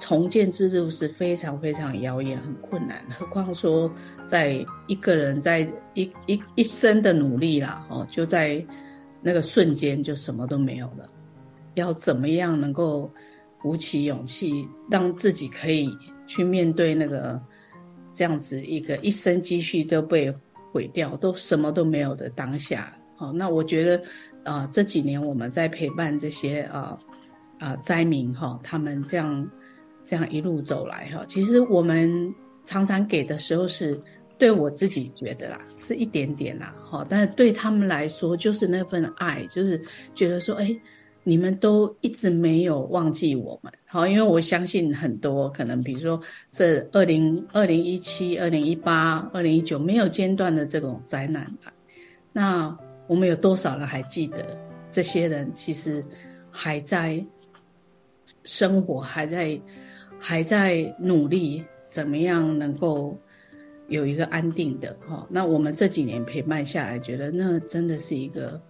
[0.00, 3.04] 重建之路是非常非常遥远、很困难。
[3.10, 3.92] 何况说，
[4.26, 5.60] 在一个人在
[5.94, 8.64] 一一一生的努力啦，哦，就在
[9.22, 11.08] 那个瞬间就什么都没有了。
[11.74, 13.12] 要怎么样能够
[13.60, 15.88] 鼓起勇气，让自己可以
[16.26, 17.40] 去面对那个
[18.14, 20.34] 这样子一个一生积蓄都被
[20.72, 22.92] 毁掉，都什么都没有的当下？
[23.18, 24.02] 哦，那我觉得
[24.44, 26.98] 啊、这几年我们在陪伴这些啊
[27.58, 29.46] 啊灾民哈，他们这样
[30.10, 33.96] 这样一路走来哈，其实我们常常给的时候是
[34.38, 39.80] 对我自己觉得啦，是一点点啦，哈，但是对他们来说就是那份爱，就是
[40.12, 40.76] 觉得说，哎。
[41.22, 46.18] 你们都一直没有忘记我们，好，因为我相信很多可能，比如说
[46.50, 51.46] 这二零二零一七、二零一八、二零一九没有间断的这种灾难，
[52.32, 52.74] 那
[53.06, 54.56] 我们有多少人还记得？
[54.90, 56.02] 这些人其实
[56.50, 57.22] 还在
[58.44, 59.60] 生活，还在
[60.20, 63.18] 还在努力，怎么样能够
[63.88, 64.94] 有一个安定的？
[65.08, 68.60] 哈，那我们这几年陪伴下来，觉得那真的是一个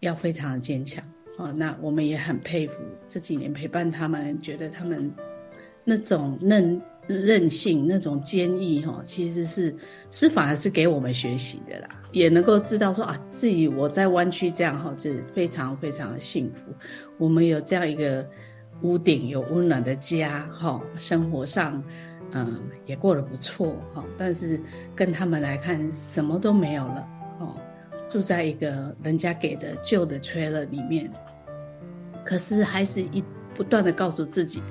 [0.00, 1.04] 要非常的坚强。
[1.38, 2.74] 哦，那我们也很佩服
[3.08, 5.10] 这几年陪伴他们，觉得他们
[5.82, 9.74] 那种韧韧性、那种坚毅，哈，其实是
[10.10, 11.88] 是反而是给我们学习的啦。
[12.12, 16.72] 也能够知道说啊，自己我在湾区这样哈，就是非常非常的幸福。
[17.16, 18.24] 我们有这样一个
[18.82, 21.82] 屋顶，有温暖的家，哈，生活上
[22.32, 24.04] 嗯也过得不错，哈。
[24.18, 24.60] 但是
[24.94, 27.08] 跟他们来看，什么都没有了，
[27.40, 27.56] 哦。
[28.08, 31.10] 住在一个人家给的旧的 trailer 里面，
[32.26, 34.62] 可是还是一不断的告诉自己，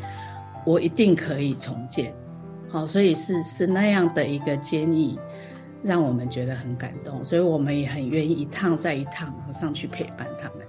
[0.63, 2.13] 我一定可以重建。
[2.69, 5.19] 好，所以是是那样的一个坚毅，
[5.81, 10.59] 让我们觉得很感动，所以我们也很愿意一趟再一趟上去陪伴他们。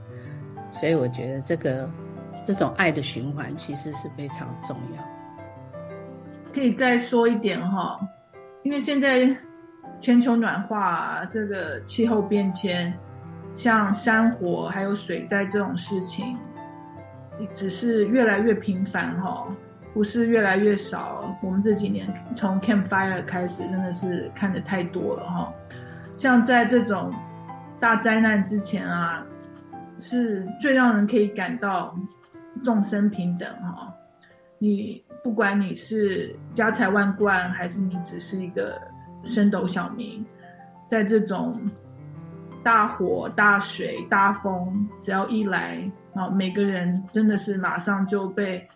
[0.72, 1.90] 所以我觉得这个
[2.44, 5.02] 这种爱的循环其实是非常重要。
[6.52, 8.00] 可以再说一点哈，
[8.62, 9.36] 因为现在。
[10.00, 12.92] 全球暖化，这个气候变迁，
[13.54, 16.36] 像山火还有水灾这种事情，
[17.54, 19.46] 只是越来越频繁哈，
[19.94, 21.32] 不是越来越少。
[21.40, 25.54] 我们这几年从 Camp Fire 开始，真的是看得太多了哈。
[26.16, 27.14] 像在这种
[27.78, 29.24] 大灾难之前啊，
[30.00, 31.96] 是最让人可以感到
[32.62, 33.94] 众生平等哈。
[34.58, 38.80] 你不管你是家财万贯，还是你只是一个。
[39.24, 40.26] 升斗小民，
[40.90, 41.70] 在这种
[42.60, 48.68] 大火、大水、大风，只要一来，啊，每个人真的是马上就被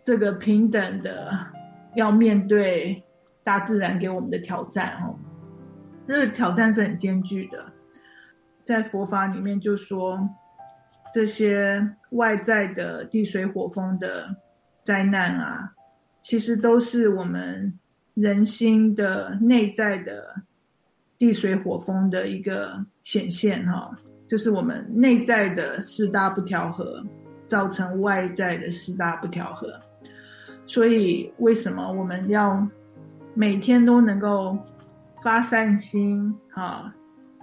[0.00, 1.36] 这个平等的
[1.96, 3.02] 要面对
[3.42, 5.18] 大自然给我们的挑战哦。
[6.00, 7.64] 这个挑战是很艰巨的，
[8.64, 10.16] 在佛法里面就说，
[11.12, 14.26] 这些外在的地水火风的
[14.82, 15.72] 灾难啊，
[16.22, 17.72] 其实都是我们。
[18.20, 20.34] 人心的内在的
[21.18, 23.96] 地水火风的一个显现，哈，
[24.26, 27.00] 就是我们内在的四大不调和，
[27.46, 29.72] 造成外在的四大不调和。
[30.66, 32.66] 所以，为什么我们要
[33.34, 34.58] 每天都能够
[35.22, 36.92] 发善心，哈，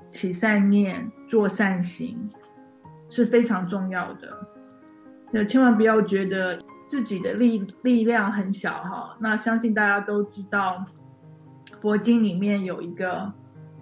[0.09, 2.19] 起善念，做善行，
[3.15, 4.29] 是非常重要的。
[5.31, 6.59] 那千万不要觉得。
[6.87, 10.85] 自己的力力量很小哈，那相信大家都知道，
[11.81, 13.33] 佛经里面有一个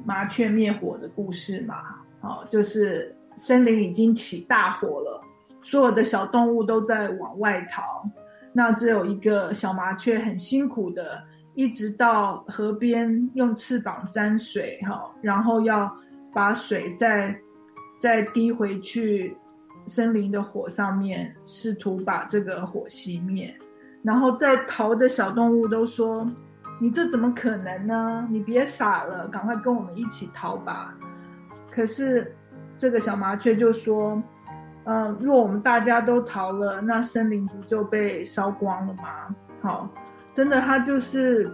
[0.05, 1.75] 麻雀灭火的故事嘛，
[2.21, 5.21] 好，就是森林已经起大火了，
[5.61, 8.09] 所有的小动物都在往外逃，
[8.53, 11.21] 那只有一个小麻雀很辛苦的，
[11.55, 15.93] 一直到河边用翅膀沾水哈，然后要
[16.33, 17.37] 把水再
[18.03, 19.37] 再滴回去。
[19.85, 23.53] 森林的火上面，试图把这个火熄灭，
[24.01, 26.29] 然后在逃的小动物都说
[26.79, 28.25] ：“你这怎么可能呢？
[28.29, 30.95] 你别傻了，赶快跟我们一起逃吧。”
[31.69, 32.33] 可是
[32.79, 34.23] 这个小麻雀就说
[34.85, 39.89] ：“嗯、呃，若我们大家都逃了，那森林不就被烧光了吗？”好，
[40.33, 41.51] 真的，他就是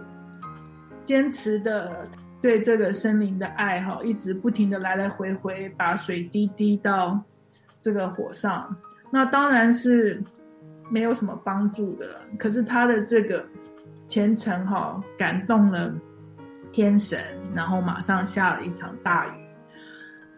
[1.04, 2.06] 坚持的
[2.40, 7.20] 对这个森林的爱，哈，一直不停的来来回回把水滴滴到。
[7.82, 8.76] 这个火上，
[9.10, 10.22] 那当然是
[10.90, 12.20] 没有什么帮助的。
[12.38, 13.42] 可是他的这个
[14.06, 15.90] 虔诚哈，感动了
[16.70, 17.18] 天神，
[17.54, 19.30] 然后马上下了一场大雨。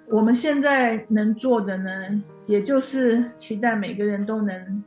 [0.07, 1.90] 我们现在能做的呢，
[2.46, 4.84] 也就是期待每个人都能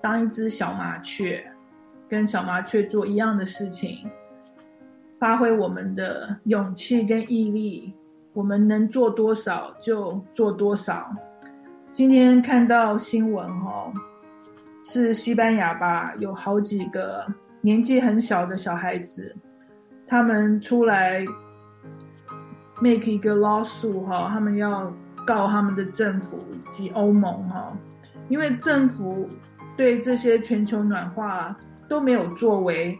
[0.00, 1.44] 当一只小麻雀，
[2.08, 4.10] 跟小麻雀做一样的事情，
[5.20, 7.94] 发挥我们的勇气跟毅力，
[8.32, 11.14] 我们能做多少就做多少。
[11.92, 13.92] 今天看到新闻哦，
[14.82, 17.26] 是西班牙吧，有好几个
[17.60, 19.36] 年纪很小的小孩子，
[20.06, 21.22] 他们出来
[22.80, 24.90] make 一个 lawsuit 哈，他们要
[25.26, 27.76] 告他们的政府以及欧盟哈，
[28.30, 29.28] 因为政府
[29.76, 31.54] 对这些全球暖化
[31.90, 32.98] 都没有作为，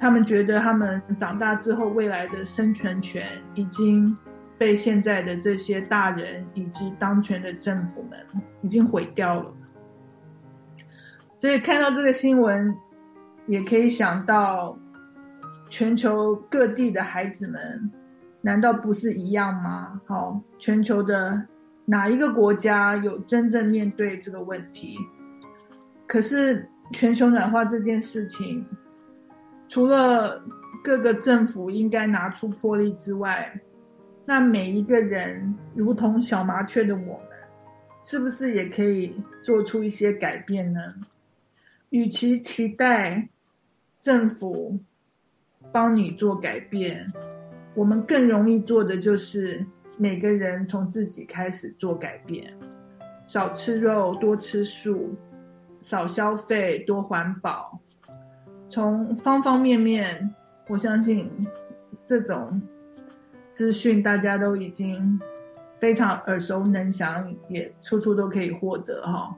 [0.00, 4.16] 他们觉得他们长大之后未来的生存权已经。
[4.60, 8.18] 被现在的这些大人以及当权的政府们
[8.60, 9.50] 已经毁掉了，
[11.38, 12.76] 所以看到这个新闻，
[13.46, 14.78] 也可以想到
[15.70, 17.90] 全球各地的孩子们，
[18.42, 19.98] 难道不是一样吗？
[20.04, 21.42] 好，全球的
[21.86, 24.98] 哪一个国家有真正面对这个问题？
[26.06, 28.62] 可是全球暖化这件事情，
[29.70, 30.44] 除了
[30.82, 33.56] 各个政府应该拿出魄力之外，
[34.24, 37.28] 那每一个人，如同小麻雀的我们，
[38.02, 39.14] 是不是也可以
[39.44, 40.80] 做出一些改变呢？
[41.90, 43.28] 与其期待
[44.00, 44.76] 政府
[45.70, 47.06] 帮你做改变，
[47.74, 49.64] 我们更容易做的就是
[49.96, 52.52] 每个人从自己开始做改变，
[53.28, 55.16] 少吃肉，多吃素，
[55.80, 57.80] 少消费，多环保，
[58.70, 60.34] 从方方面面，
[60.68, 61.28] 我相信
[62.06, 62.62] 这种。
[63.52, 65.20] 资讯大家都已经
[65.80, 69.36] 非常耳熟能详，也处处都可以获得哈。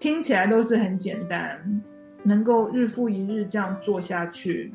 [0.00, 1.80] 听起来都是很简单，
[2.24, 4.74] 能够日复一日这样做下去，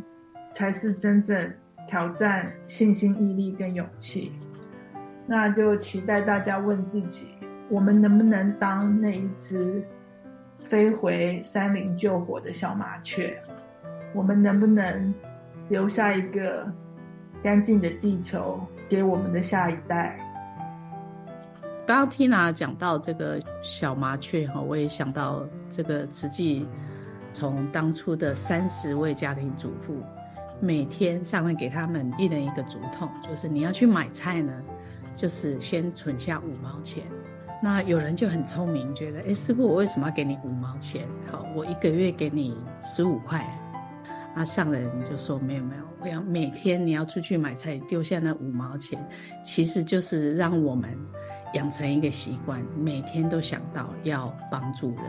[0.53, 1.53] 才是真正
[1.85, 4.31] 挑战信心、毅力跟勇气。
[5.27, 7.27] 那就期待大家问自己：
[7.69, 9.83] 我们能不能当那一只
[10.59, 13.37] 飞回山林救火的小麻雀？
[14.15, 15.13] 我们能不能
[15.69, 16.65] 留下一个？
[17.43, 18.59] 干净的地球
[18.89, 20.17] 给我们的下一代。
[21.85, 26.65] 刚刚 Tina 讲到这个小麻雀哈，我也想到这个慈济
[27.33, 30.01] 从当初的三十位家庭主妇，
[30.59, 34.51] 每天上来给他们一人一个竹筒，就是你要去买菜呢，
[35.15, 37.03] 就是先存下五毛钱。
[37.61, 41.05] 那有人就很聪明，觉得哎，师傅，我为什么要给你五毛钱？
[41.31, 43.45] 好，我一个月给你十五块。
[44.35, 45.83] 那上人就说没有没有。
[46.01, 49.03] 我要每天你要出去买菜，丢下那五毛钱，
[49.43, 50.95] 其实就是让我们
[51.53, 54.99] 养成一个习惯，每天都想到要帮助人，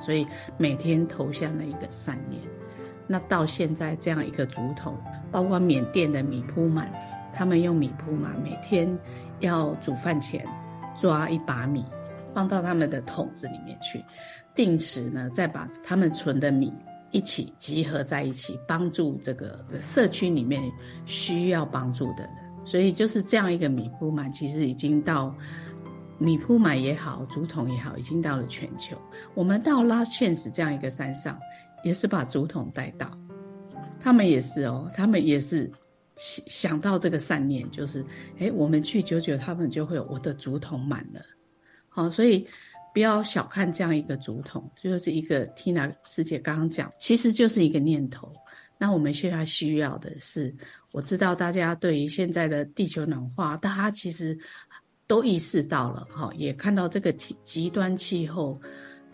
[0.00, 0.26] 所以
[0.58, 2.42] 每天投下那一个善念。
[3.06, 4.98] 那到现在这样一个竹筒，
[5.30, 6.92] 包括缅甸的米铺满，
[7.32, 8.98] 他们用米铺满，每天
[9.38, 10.46] 要煮饭前
[10.94, 11.86] 抓一把米，
[12.34, 14.04] 放到他们的桶子里面去，
[14.54, 16.70] 定时呢再把他们存的米。
[17.10, 20.62] 一起集合在一起，帮助这个社区里面
[21.06, 22.30] 需要帮助的人。
[22.64, 25.34] 所以就是这样一个米铺满，其实已经到
[26.18, 28.96] 米铺满也好，竹筒也好，已经到了全球。
[29.34, 31.38] 我们到 Last Chance 这样一个山上，
[31.82, 33.10] 也是把竹筒带到。
[34.00, 35.70] 他们也是哦，他们也是
[36.16, 38.04] 想到这个善念，就是
[38.38, 41.20] 诶，我们去久久，他们就会有我的竹筒满了。
[41.88, 42.46] 好，所以。
[42.98, 48.32] 不要小看这样一个竹筒，就是一个 Tina 师姐刚刚讲，其实就是一个念头。
[48.76, 50.52] 那我们现在需要的是，
[50.90, 54.36] 我知道大家对于现在的地球暖化，大家其实
[55.06, 58.60] 都意识到了，哈，也看到这个极端气候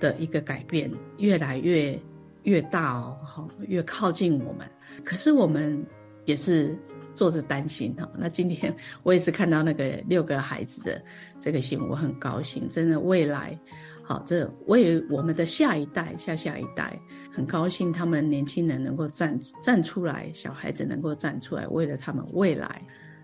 [0.00, 2.00] 的一个改变越来越
[2.44, 4.66] 越大哦，哈，越靠近我们。
[5.04, 5.84] 可是我们
[6.24, 6.74] 也是。
[7.14, 11.02] 做着担心哈，那今天我也是看到那个六个孩子的
[11.40, 12.68] 这个新闻，我很高兴。
[12.68, 13.58] 真的，未来
[14.02, 16.98] 好，这为我们的下一代、下下一代，
[17.32, 22.82] 很高兴他们年轻人能够站站出来，小孩子能够站出来，为了他们未来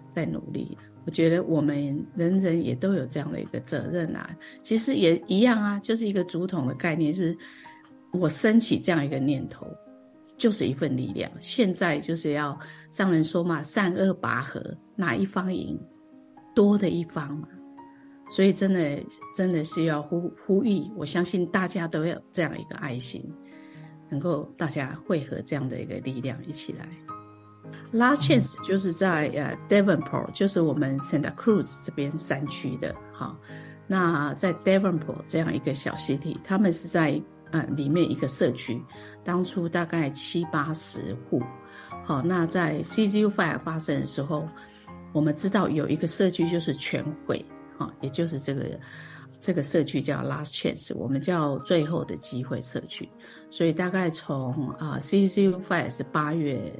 [0.08, 0.78] 在努力。
[1.04, 4.30] 我觉得我们人人也都有这样的一个责任啊。
[4.62, 7.36] 其实也一样啊，就是一个竹筒的概念，是
[8.12, 9.66] 我升起这样一个念头。
[10.40, 11.30] 就是一份力量。
[11.38, 15.78] 现在就是要上人说嘛，善恶拔河，哪一方赢，
[16.54, 17.46] 多的一方嘛。
[18.30, 19.04] 所以真的
[19.36, 23.22] 真的是要呼呼吁，我相信大家都要这样一个爱心，
[24.08, 26.88] 能够大家汇合这样的一个力量一起来。
[27.92, 32.94] Last chance 就是在呃 Devonport，就是我们 Santa Cruz 这边山区的。
[33.12, 33.36] 好，
[33.86, 37.20] 那在 Devonport 这样一个小 city，他们是在。
[37.52, 38.80] 呃，里面一个社区，
[39.22, 41.42] 当初大概七八十户，
[42.04, 44.48] 好，那在 C G U fire 发生的时候，
[45.12, 47.44] 我们知道有一个社区就是全毁，
[47.78, 48.80] 哈，也就是这个
[49.40, 53.08] 这个社区叫 Last Chance，我们叫最后的机会社区，
[53.50, 56.72] 所以大概从啊 C G U fire 是八月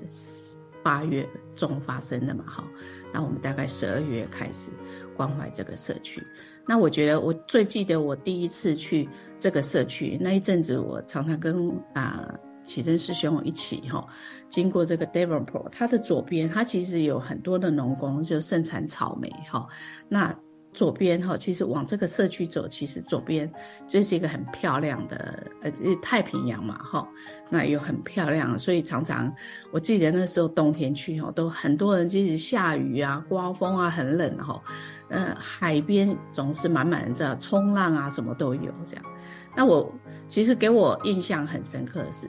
[0.82, 2.64] 八月中发生的嘛，哈。
[3.12, 4.70] 那我们大概十二月开始
[5.16, 6.24] 关怀这个社区。
[6.70, 9.08] 那我觉得我最记得我第一次去
[9.40, 12.32] 这个社区那一阵子，我常常跟啊
[12.64, 14.06] 启真师兄一起哈，
[14.48, 19.66] 经过这个 Devonport，它的左边它其实有很多的农工，就盛产草莓哈。
[20.08, 20.32] 那
[20.72, 23.52] 左边哈，其实往这个社区走，其实左边
[23.88, 27.04] 就是一个很漂亮的呃太平洋嘛哈，
[27.48, 29.34] 那有很漂亮，所以常常
[29.72, 34.62] 我记得那时候冬天去哈，都很多人即使下雨啊、刮风啊、很冷哈，
[35.10, 39.04] 呃海边总是满满的这样冲浪啊，什么都有这样。
[39.54, 39.92] 那我
[40.28, 42.28] 其实给我印象很深刻的是，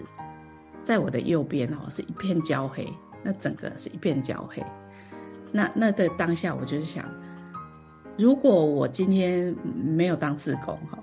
[0.83, 2.91] 在我的右边哦是一片焦黑，
[3.23, 4.61] 那整个是一片焦黑，
[5.51, 7.05] 那那的当下我就是想。
[8.17, 11.01] 如果我今天没有当志工哈，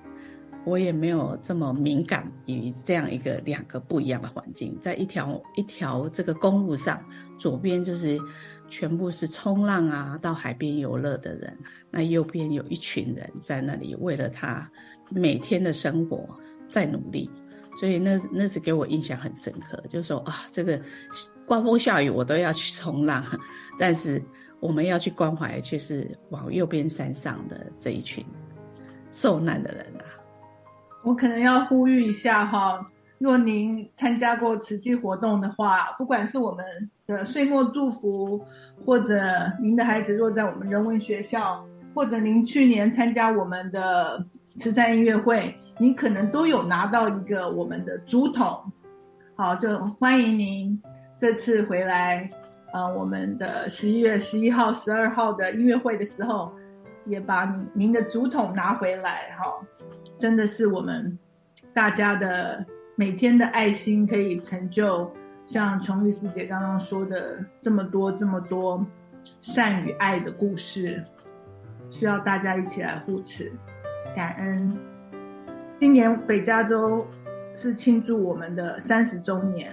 [0.64, 7.02] 我也没有这么敏感于这样一个两个不一样的环境，在一条一条这个公路上，
[7.38, 8.18] 左边就是
[8.68, 11.58] 全部是冲浪啊，到海边游乐的人，
[11.90, 14.70] 那右边有一群人在那里为了他
[15.10, 16.28] 每天的生活
[16.68, 17.30] 在努力，
[17.78, 20.80] 所以那那是给我印象很深刻，就是说啊，这个
[21.46, 23.24] 刮风下雨我都要去冲浪，
[23.78, 24.22] 但是。
[24.60, 28.26] 我们要去关怀，却是往右边山上的这一群
[29.12, 30.02] 受难的人啊！
[31.04, 32.84] 我可能要呼吁一下哈，
[33.18, 36.64] 若您参加过慈济活动的话，不管是我们
[37.06, 38.40] 的岁末祝福，
[38.84, 39.20] 或者
[39.60, 41.64] 您的孩子若在我们人文学校，
[41.94, 44.24] 或者您去年参加我们的
[44.56, 48.60] 慈善音乐会，您可能都有拿到一个我们的竹筒，
[49.34, 50.80] 好，就欢迎您
[51.16, 52.28] 这次回来。
[52.70, 56.52] 呃，我们的十一月十一号、十二号的音乐会的时候，
[57.06, 59.58] 也把您您的竹筒拿回来哈，
[60.18, 61.18] 真的是我们
[61.72, 62.62] 大家的
[62.98, 65.08] 每天的爱心可以成就，
[65.46, 68.84] 像琼玉师姐刚刚说的这么多这么多
[69.40, 71.00] 善与爱的故事，
[71.92, 73.52] 需要大家一起来护持，
[74.16, 74.76] 感恩。
[75.78, 77.06] 今年北加州
[77.54, 79.72] 是庆祝我们的三十周年。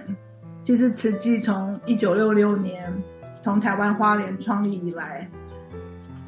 [0.62, 2.94] 其实慈济从一九六六年
[3.40, 5.28] 从台湾花莲创立以来，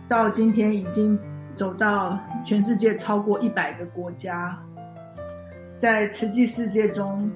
[0.08, 1.16] 到今天已经
[1.54, 4.60] 走到全世界超过一百个国家，
[5.78, 7.30] 在慈济世界中，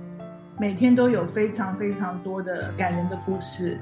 [0.59, 3.81] 每天都有非常非常多的感人的故事，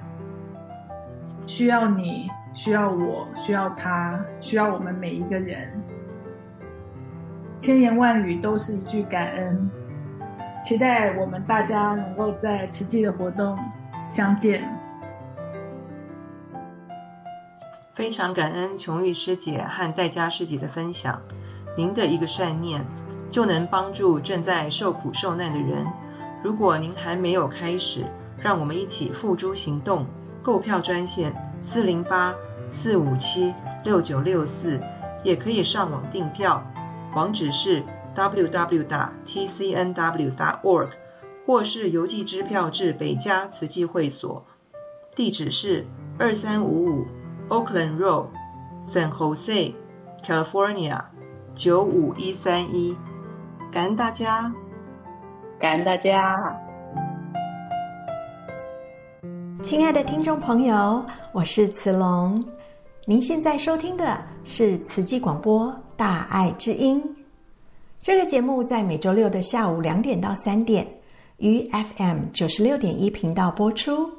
[1.46, 5.72] 需要你，需要我，需要他，需要我们每一个人，
[7.58, 9.70] 千言万语都是一句感恩。
[10.62, 13.58] 期待我们大家能够在慈济的活动
[14.10, 14.62] 相见。
[17.94, 21.18] 非常感恩琼玉师姐和戴家师姐的分享，
[21.78, 22.84] 您的一个善念
[23.30, 25.86] 就能帮助正在受苦受难的人。
[26.42, 28.04] 如果您还没有开始，
[28.38, 30.06] 让我们一起付诸行动。
[30.42, 32.34] 购票专线四零八
[32.68, 33.54] 四五七
[33.84, 34.80] 六九六四，
[35.22, 36.62] 也可以上网订票，
[37.14, 37.82] 网址是。
[38.12, 38.88] www.tcnw.org，
[41.46, 44.44] 或是邮寄支票至北加慈济会所，
[45.14, 45.86] 地址是
[46.18, 47.06] 二三五五
[47.48, 49.74] Oakland Road，San Jose,
[50.26, 51.00] California
[51.54, 52.96] 九五一三一。
[53.72, 54.52] 感恩大家，
[55.60, 56.60] 感恩大家。
[59.62, 62.42] 亲爱的听众朋友，我是慈龙，
[63.06, 67.00] 您现在收听的是慈济广播《大爱之音》。
[68.02, 70.84] 这个节目在每周六的下午两点到三点，
[71.36, 74.10] 于 FM 九十六点一频道播出。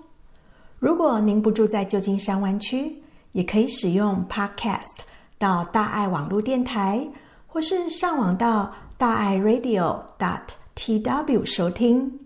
[0.79, 2.95] 如果您不住在旧金山湾区，
[3.33, 4.99] 也可以使用 Podcast
[5.37, 7.05] 到大爱网络电台，
[7.47, 8.71] 或是上网到
[9.01, 10.41] 大爱 Radio dot
[10.75, 12.19] tw 收听。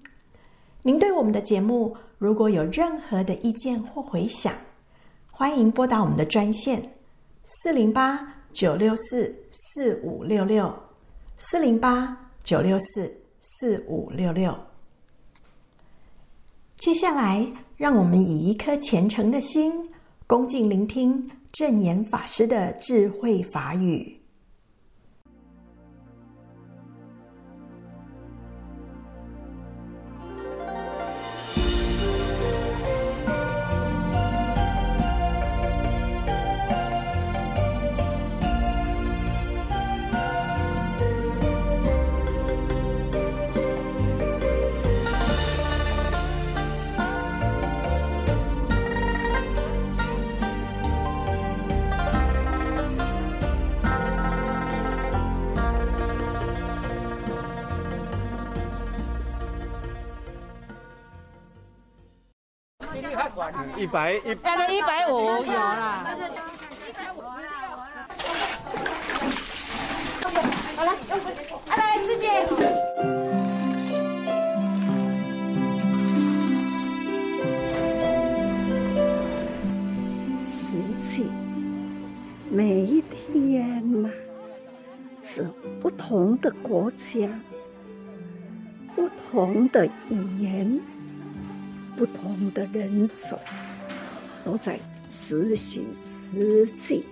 [0.82, 4.54] 您对我们的节目如果有任何的意见或回响，
[5.32, 6.92] 欢迎拨打我们的专线
[7.46, 8.20] 四零八
[8.52, 10.70] 九六四四五六六。
[11.38, 13.10] 四零八九六四
[13.40, 14.54] 四五六六。
[16.78, 19.72] 接下来，让我们以一颗虔诚的心，
[20.28, 24.20] 恭敬聆听证严法师的智慧法语。
[63.96, 64.20] 一百一，
[64.76, 66.04] 一百五有啦。
[70.76, 70.92] 好了，
[71.70, 72.28] 来来，师姐。
[80.46, 81.32] 瓷器，
[82.52, 84.10] 每一天呐，
[85.24, 87.30] 是不同的国家、
[88.94, 90.82] 不同的语言、
[91.96, 93.40] 不同的人种，
[94.46, 94.80] 都在
[95.10, 97.04] 执行瓷器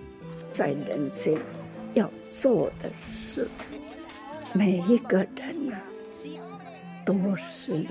[0.52, 1.38] 在人间
[1.92, 2.90] 要做的。
[3.12, 3.48] 事
[4.52, 5.76] 每一个人呐、
[7.04, 7.84] 都是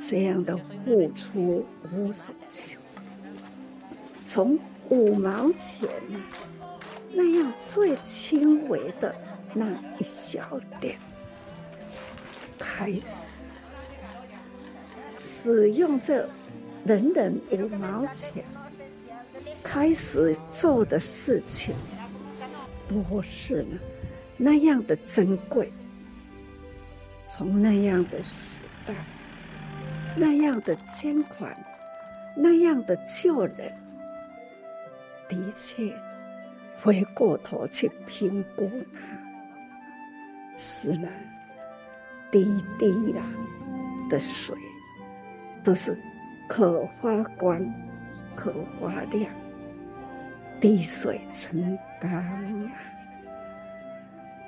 [0.00, 2.78] 这样的付出无所求，
[4.24, 4.58] 从
[4.88, 6.18] 五毛钱呢
[7.12, 9.14] 那样最轻微的
[9.52, 10.96] 那一小点
[12.58, 13.42] 开始，
[15.20, 16.26] 使用这
[16.86, 18.42] 人人五毛钱
[19.62, 21.74] 开始做的事情，
[22.88, 23.78] 都是呢。
[24.36, 25.72] 那样的珍贵，
[27.28, 28.30] 从那样的时
[28.84, 28.92] 代，
[30.16, 31.56] 那样的捐款，
[32.36, 33.72] 那样的救人，
[35.28, 35.94] 的确，
[36.76, 39.00] 回过头去评估它，
[40.56, 41.08] 是了，
[42.32, 42.44] 滴
[42.78, 43.22] 滴啦
[44.10, 44.56] 的水，
[45.62, 45.96] 都是
[46.48, 47.64] 可发光、
[48.34, 49.30] 可发亮，
[50.62, 52.70] 滴水成钢。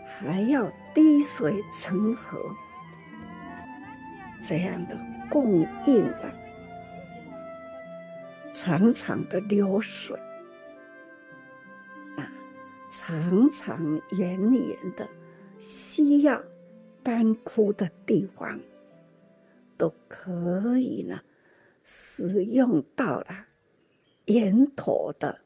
[0.07, 2.39] 还要滴水成河，
[4.41, 4.97] 这样的
[5.29, 6.33] 供应啊，
[8.53, 10.17] 长长的流水
[12.17, 12.31] 啊，
[12.93, 15.09] 长长远远的
[15.59, 16.41] 需要
[17.03, 18.61] 干枯的地方，
[19.77, 21.21] 都可以呢，
[21.83, 23.47] 使用到了
[24.27, 25.41] 源头的。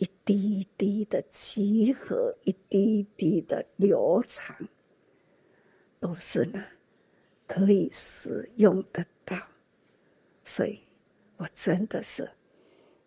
[0.00, 4.56] 一滴一滴的集合，一滴一滴的流长，
[5.98, 6.64] 都是呢
[7.46, 9.36] 可以使用得到。
[10.42, 10.80] 所以
[11.36, 12.30] 我真的是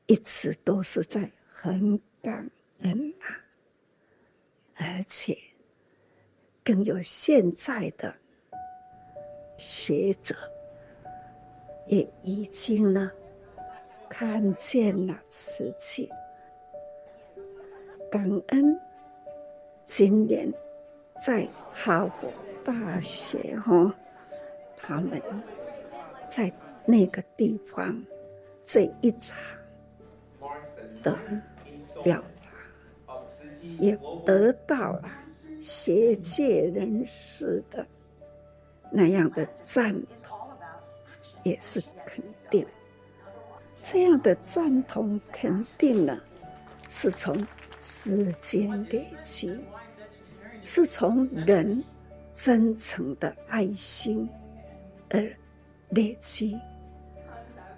[0.06, 2.48] 一直都是在很感
[2.82, 3.42] 恩啊，
[4.76, 5.36] 而且
[6.64, 8.16] 更有现在的
[9.58, 10.36] 学者
[11.88, 13.12] 也已经呢
[14.08, 16.08] 看见了瓷器。
[18.14, 18.80] 感恩，
[19.86, 20.48] 今年
[21.20, 22.32] 在哈佛
[22.64, 23.92] 大学哈，
[24.78, 25.20] 他们
[26.30, 26.54] 在
[26.86, 28.00] 那个地方
[28.64, 29.36] 这一场
[31.02, 31.18] 的
[32.04, 33.16] 表达，
[33.80, 35.10] 也得到了
[35.60, 37.84] 学界人士的
[38.92, 39.92] 那样的赞
[40.22, 40.38] 同，
[41.42, 42.64] 也是肯定。
[43.82, 46.24] 这样的赞同肯定了，
[46.90, 47.36] 是从。
[47.86, 49.60] 时间累积，
[50.64, 51.84] 是从人
[52.34, 54.28] 真诚的爱心
[55.10, 55.22] 而
[55.90, 56.58] 累积，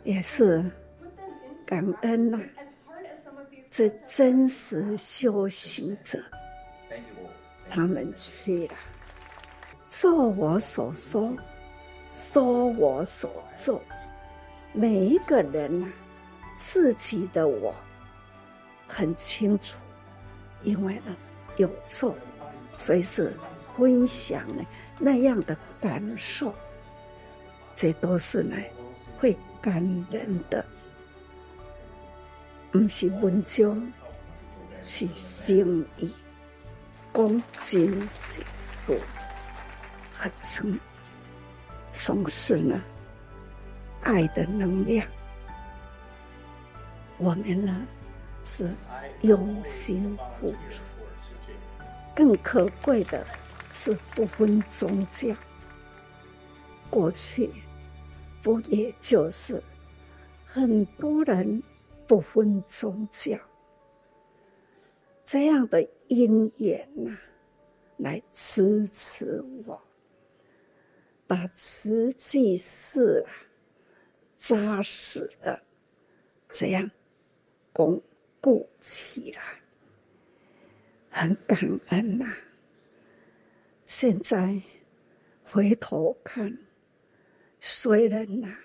[0.03, 0.63] 也是
[1.65, 2.39] 感恩呐、
[3.71, 6.23] 这真实修行者，
[7.67, 8.75] 他们去了，
[9.87, 11.35] 做我所说，
[12.13, 13.81] 说我所做，
[14.71, 15.91] 每一个人呐、
[16.53, 17.73] 自己的我
[18.87, 19.79] 很清楚。
[20.65, 21.15] 因为呢，
[21.55, 22.15] 有做，
[22.77, 23.33] 所以是
[23.77, 24.65] 分享呢
[24.99, 26.53] 那样的感受，
[27.75, 28.57] 这都是呢
[29.19, 30.65] 会感人的，
[32.71, 33.93] 不是文章，
[34.85, 36.13] 是心意，
[37.11, 38.95] 恭敬是说，
[40.13, 40.79] 和诚意，
[41.93, 42.81] 总是呢
[44.01, 45.05] 爱的能量，
[47.17, 47.85] 我们呢
[48.45, 48.73] 是。
[49.21, 50.83] 用心付出，
[52.15, 53.25] 更可贵的
[53.71, 55.33] 是不分宗教。
[56.91, 57.49] 过去
[58.43, 59.63] 不也就是
[60.43, 61.63] 很多人
[62.05, 63.35] 不分宗教
[65.25, 67.17] 这样的因缘呐、
[67.97, 69.81] 来支持我，
[71.25, 73.31] 把瓷器是啊
[74.37, 75.59] 扎实的
[76.49, 76.91] 这样
[77.73, 77.99] 供。
[78.45, 79.63] 顾起来，
[81.09, 82.31] 很感恩呐、
[83.87, 84.61] 现在
[85.43, 86.55] 回头看，
[87.59, 88.55] 虽然呐、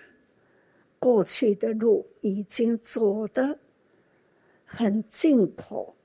[0.99, 3.57] 过去的路已经走得
[4.65, 5.95] 很尽头，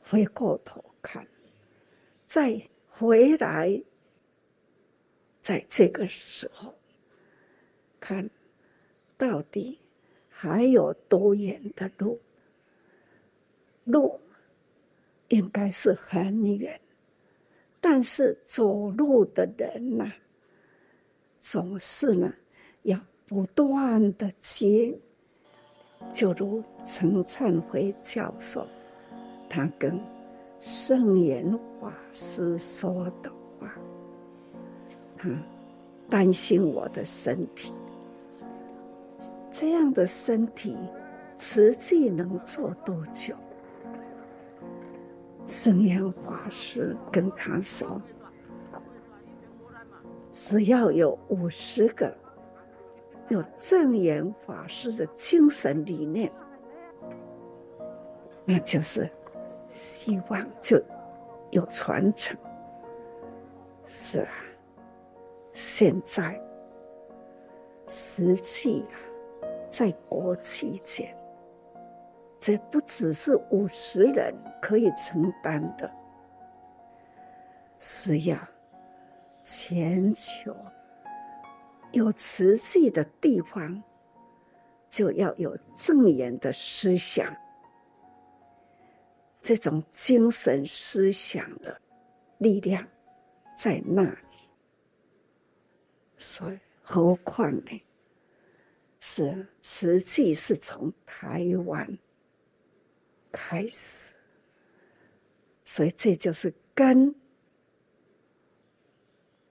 [0.00, 1.28] 回过头看，
[2.24, 3.82] 再回来，
[5.42, 6.74] 在这个时候
[8.00, 8.30] 看
[9.18, 9.78] 到底
[10.42, 12.18] 还有多远的路？
[13.84, 14.18] 路
[15.28, 16.80] 应该是很远，
[17.80, 20.12] 但是走路的人呐、
[21.38, 22.34] 总是呢
[22.82, 24.98] 要不断的接。
[26.12, 28.66] 就如陈灿辉教授，
[29.48, 29.96] 他跟
[30.60, 33.30] 圣严法师说的
[33.60, 33.72] 话，
[35.16, 35.30] 他
[36.10, 37.72] 担心我的身体，
[39.52, 40.76] 这样的身体
[41.38, 43.34] 实际能做多久？
[45.46, 48.00] 圣严法师跟他说，
[50.32, 52.12] 只要有五十个。
[53.28, 56.30] 有正严法师的精神理念，
[58.44, 59.08] 那就是
[59.66, 60.78] 希望就
[61.50, 62.36] 有传承。
[63.86, 64.28] 是啊，
[65.50, 66.38] 现在
[67.86, 68.94] 慈济啊，
[69.72, 71.16] 在国期间，
[72.38, 75.90] 这不只是五十人可以承担的，
[77.78, 78.36] 是要
[79.42, 80.54] 全球。
[81.92, 83.82] 有慈济的地方，
[84.90, 87.34] 就要有正言的思想，
[89.40, 91.80] 这种精神思想的
[92.36, 92.86] 力量
[93.56, 94.38] 在那里。
[96.18, 97.82] 所以，何况呢？
[99.04, 101.98] 是慈济是从台湾
[103.32, 104.12] 开始，
[105.64, 107.12] 所以这就是根。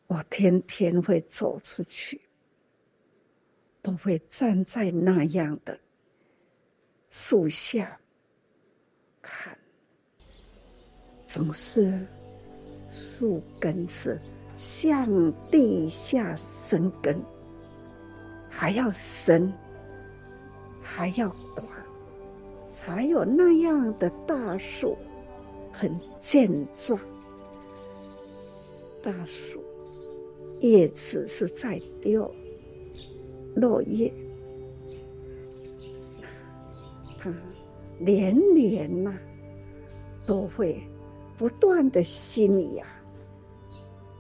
[0.08, 2.22] 我天天会走出去。
[3.84, 5.76] 都会站在那样的
[7.10, 8.00] 树下
[9.24, 9.58] 看，
[11.26, 12.06] 总是
[12.88, 14.22] 树根是
[14.56, 17.20] 向地下生根，
[18.62, 19.52] 还要深，
[20.84, 21.68] 还要广，
[22.70, 24.96] 才有那样的大树，
[25.72, 27.00] 很健壮。
[29.02, 29.64] 大树
[30.60, 32.32] 叶子是在掉。
[33.56, 34.14] 落叶，
[37.18, 37.34] 它
[37.98, 39.18] 年年呐、
[40.24, 40.80] 都会
[41.36, 42.86] 不断的新芽，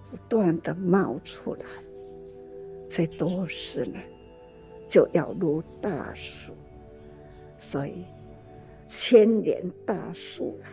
[0.09, 1.65] 不断的冒出来，
[2.89, 3.99] 这都是呢，
[4.91, 6.53] 就要如大树，
[7.57, 8.03] 所以
[8.89, 10.67] 千年大树啊，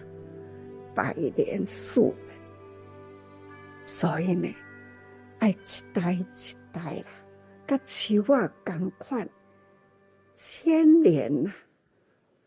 [0.93, 2.37] 百年树人，
[3.87, 4.53] 所以呢，
[5.39, 5.57] 爱一
[5.95, 6.27] 代一
[6.73, 7.07] 代啦。
[7.65, 9.25] 跟奇话赶快，
[10.35, 11.55] 千年呐、啊，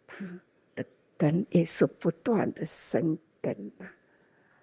[0.08, 0.26] 它
[0.76, 0.86] 的
[1.18, 3.94] 根也是不断的生根呐、啊。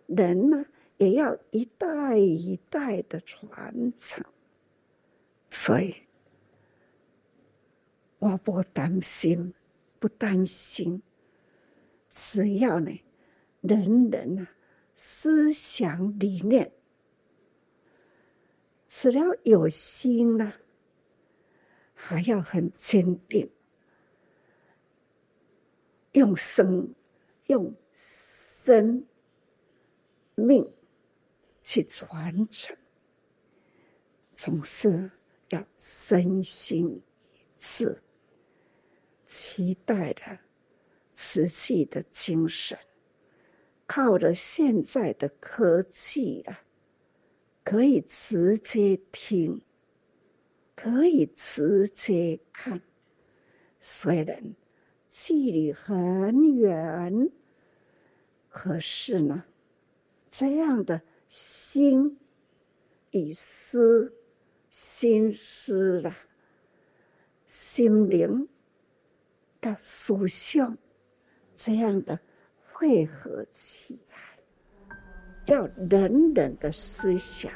[0.09, 0.63] 人呢，
[0.99, 4.23] 也要一代一代的传承。
[5.51, 5.95] 所以，
[8.19, 9.55] 我不担心，
[9.99, 11.03] 不担心，
[12.11, 12.91] 只要呢，
[13.61, 14.51] 人人啊，
[14.95, 16.73] 思想理念。
[18.89, 20.55] 只要有心呢，
[21.95, 23.51] 还要很坚定，
[26.12, 26.95] 用生、
[27.47, 29.07] 用生
[30.35, 30.73] 命
[31.62, 32.77] 去传承，
[34.35, 35.11] 总是
[35.51, 37.03] 要身心一
[37.59, 38.03] 致，
[39.29, 40.39] 期待的
[41.12, 42.79] 瓷器的精神，
[43.87, 46.62] 靠着现在的科技啊。
[47.62, 49.61] 可以直接听，
[50.74, 52.81] 可以直接看，
[53.79, 54.57] 虽然
[55.11, 57.31] 距离很远，
[58.49, 59.45] 可是呢，
[60.31, 62.18] 这样的心
[63.11, 64.14] 与思、
[64.70, 66.16] 心思啦、
[67.45, 68.49] 心灵
[69.61, 70.77] 的属性，
[71.57, 72.19] 这样的
[72.73, 74.19] 汇合起来。
[75.47, 77.51] 要人人的思想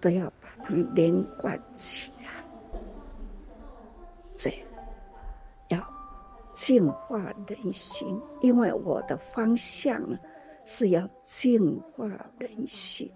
[0.00, 2.44] 都要把它连贯起来，
[4.36, 4.60] 这样
[5.68, 5.94] 要
[6.54, 10.18] 净化人心，因为我的方向呢
[10.64, 12.06] 是要净化
[12.38, 13.10] 人心，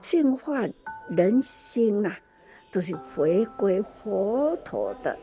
[0.00, 0.66] 净化
[1.10, 2.18] 人心呐、啊，
[2.72, 5.14] 都是回归佛陀的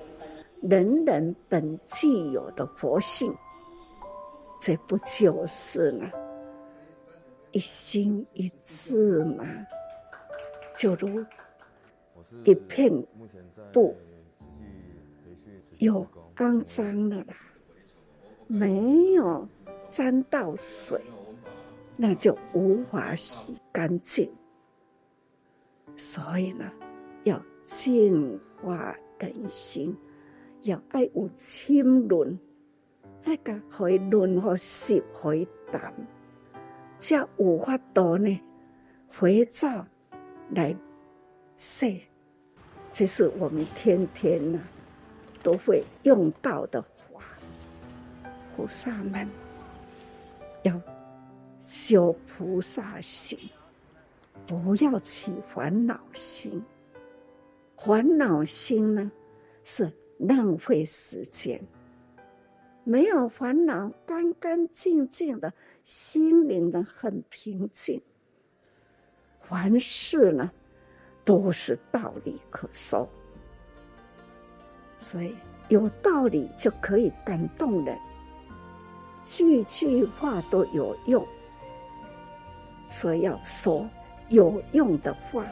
[0.62, 3.36] 人人本具有的佛性，
[4.59, 6.09] 这不就是呢？
[7.51, 9.45] 一心一志嘛，
[10.78, 11.26] 就如
[12.45, 12.89] 一片
[13.74, 13.95] 布，
[15.80, 16.07] 有
[16.38, 17.34] 肮脏了啦，
[18.47, 19.45] 没有
[19.89, 21.01] 沾到水，
[21.97, 24.32] 那就无法洗干净。
[25.97, 26.72] 所以呢，
[27.26, 29.97] 要净化人心，
[30.64, 32.38] 要爱有亲轮，
[33.24, 35.91] 爱甲互伊轮互湿互伊淡，
[36.99, 38.39] 才有法度呢，
[39.07, 39.86] 回照
[40.51, 40.76] 来
[41.57, 42.01] 洗。
[42.93, 44.64] 这是我们天天呐、啊、
[45.41, 47.24] 都会用到的话，
[48.53, 49.28] 菩萨们
[50.62, 50.80] 要
[51.57, 53.39] 修菩萨心，
[54.45, 56.64] 不要起烦恼心。
[57.78, 59.12] 烦恼心呢，
[59.64, 59.91] 是
[60.28, 61.61] 浪费时间。
[62.84, 65.53] 没有烦恼，干干净净的
[65.86, 68.01] 心灵呢，很平静。
[69.41, 70.51] 凡事呢，
[71.24, 73.07] 都是道理可说，
[74.97, 75.36] 所以
[75.69, 77.97] 有道理就可以感动人，
[79.26, 81.26] 句句话都有用，
[82.89, 83.88] 所以要说
[84.30, 85.45] 有用的话。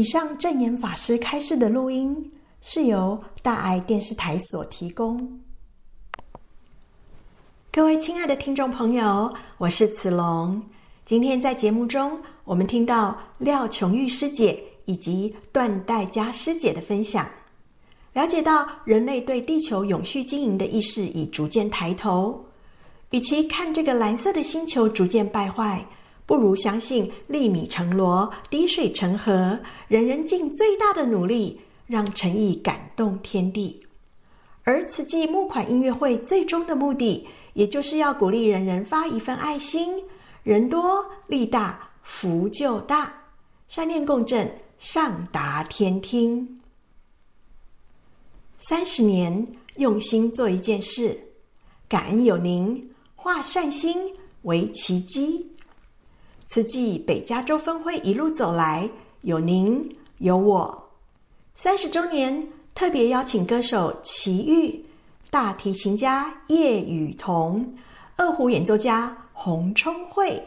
[0.00, 2.32] 以上证严法师开示的录音
[2.62, 5.38] 是由大爱电视台所提供。
[7.70, 10.62] 各位亲爱的听众朋友，我是慈龙。
[11.04, 17.28] 今天在节目中，我们听到廖琼玉师姐以及段代佳师姐的分享，
[18.14, 22.42] 了解到人类对地球永续经营的意识已逐渐抬头。
[23.10, 25.86] 与其看这个蓝色的星球逐渐败坏，
[26.30, 29.58] 不如相信粒米成箩，滴水成河，
[29.88, 33.84] 人人尽最大的努力，让诚意感动天地。
[34.62, 40.04] 而此季募款音乐会最终的目的，也就是要鼓励人人发一份爱心，
[40.44, 43.12] 人多力大，福就大，
[43.66, 46.60] 善念共振，上达天听。
[48.58, 51.20] 三十年用心做一件事，
[51.88, 55.49] 感恩有您，化善心为奇迹。
[56.52, 58.90] 此际北加州分会一路走来，
[59.20, 60.90] 有您有我。
[61.54, 62.44] 三十周年
[62.74, 64.84] 特别邀请歌手齐豫、
[65.30, 67.72] 大提琴家叶雨桐、
[68.16, 70.42] 二胡演奏家洪聪慧，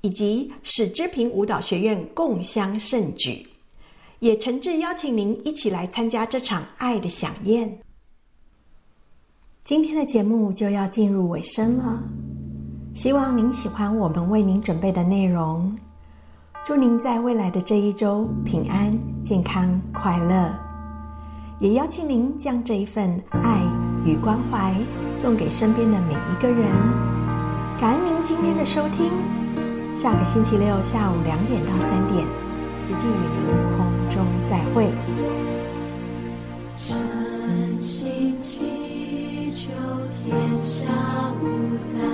[0.00, 3.46] 以及史之平舞蹈学院共襄盛举，
[4.18, 7.78] 也诚挚邀请您一起来参加这场爱的饗宴。
[9.62, 12.02] 今天的节目就要进入尾声了。
[12.94, 15.76] 希望您喜欢我们为您准备的内容。
[16.64, 20.48] 祝您在未来的这一周平安、健康、快乐。
[21.58, 23.60] 也邀请您将这一份爱
[24.04, 24.72] 与关怀
[25.12, 26.70] 送给身边的每一个人。
[27.80, 29.10] 感恩您今天的收听。
[29.92, 32.24] 下个星期六下午两点到三点，
[32.78, 34.92] 慈济与您空中再会。
[36.76, 36.96] 诚
[37.82, 39.72] 心祈求
[40.22, 40.84] 天下
[41.42, 42.13] 无灾。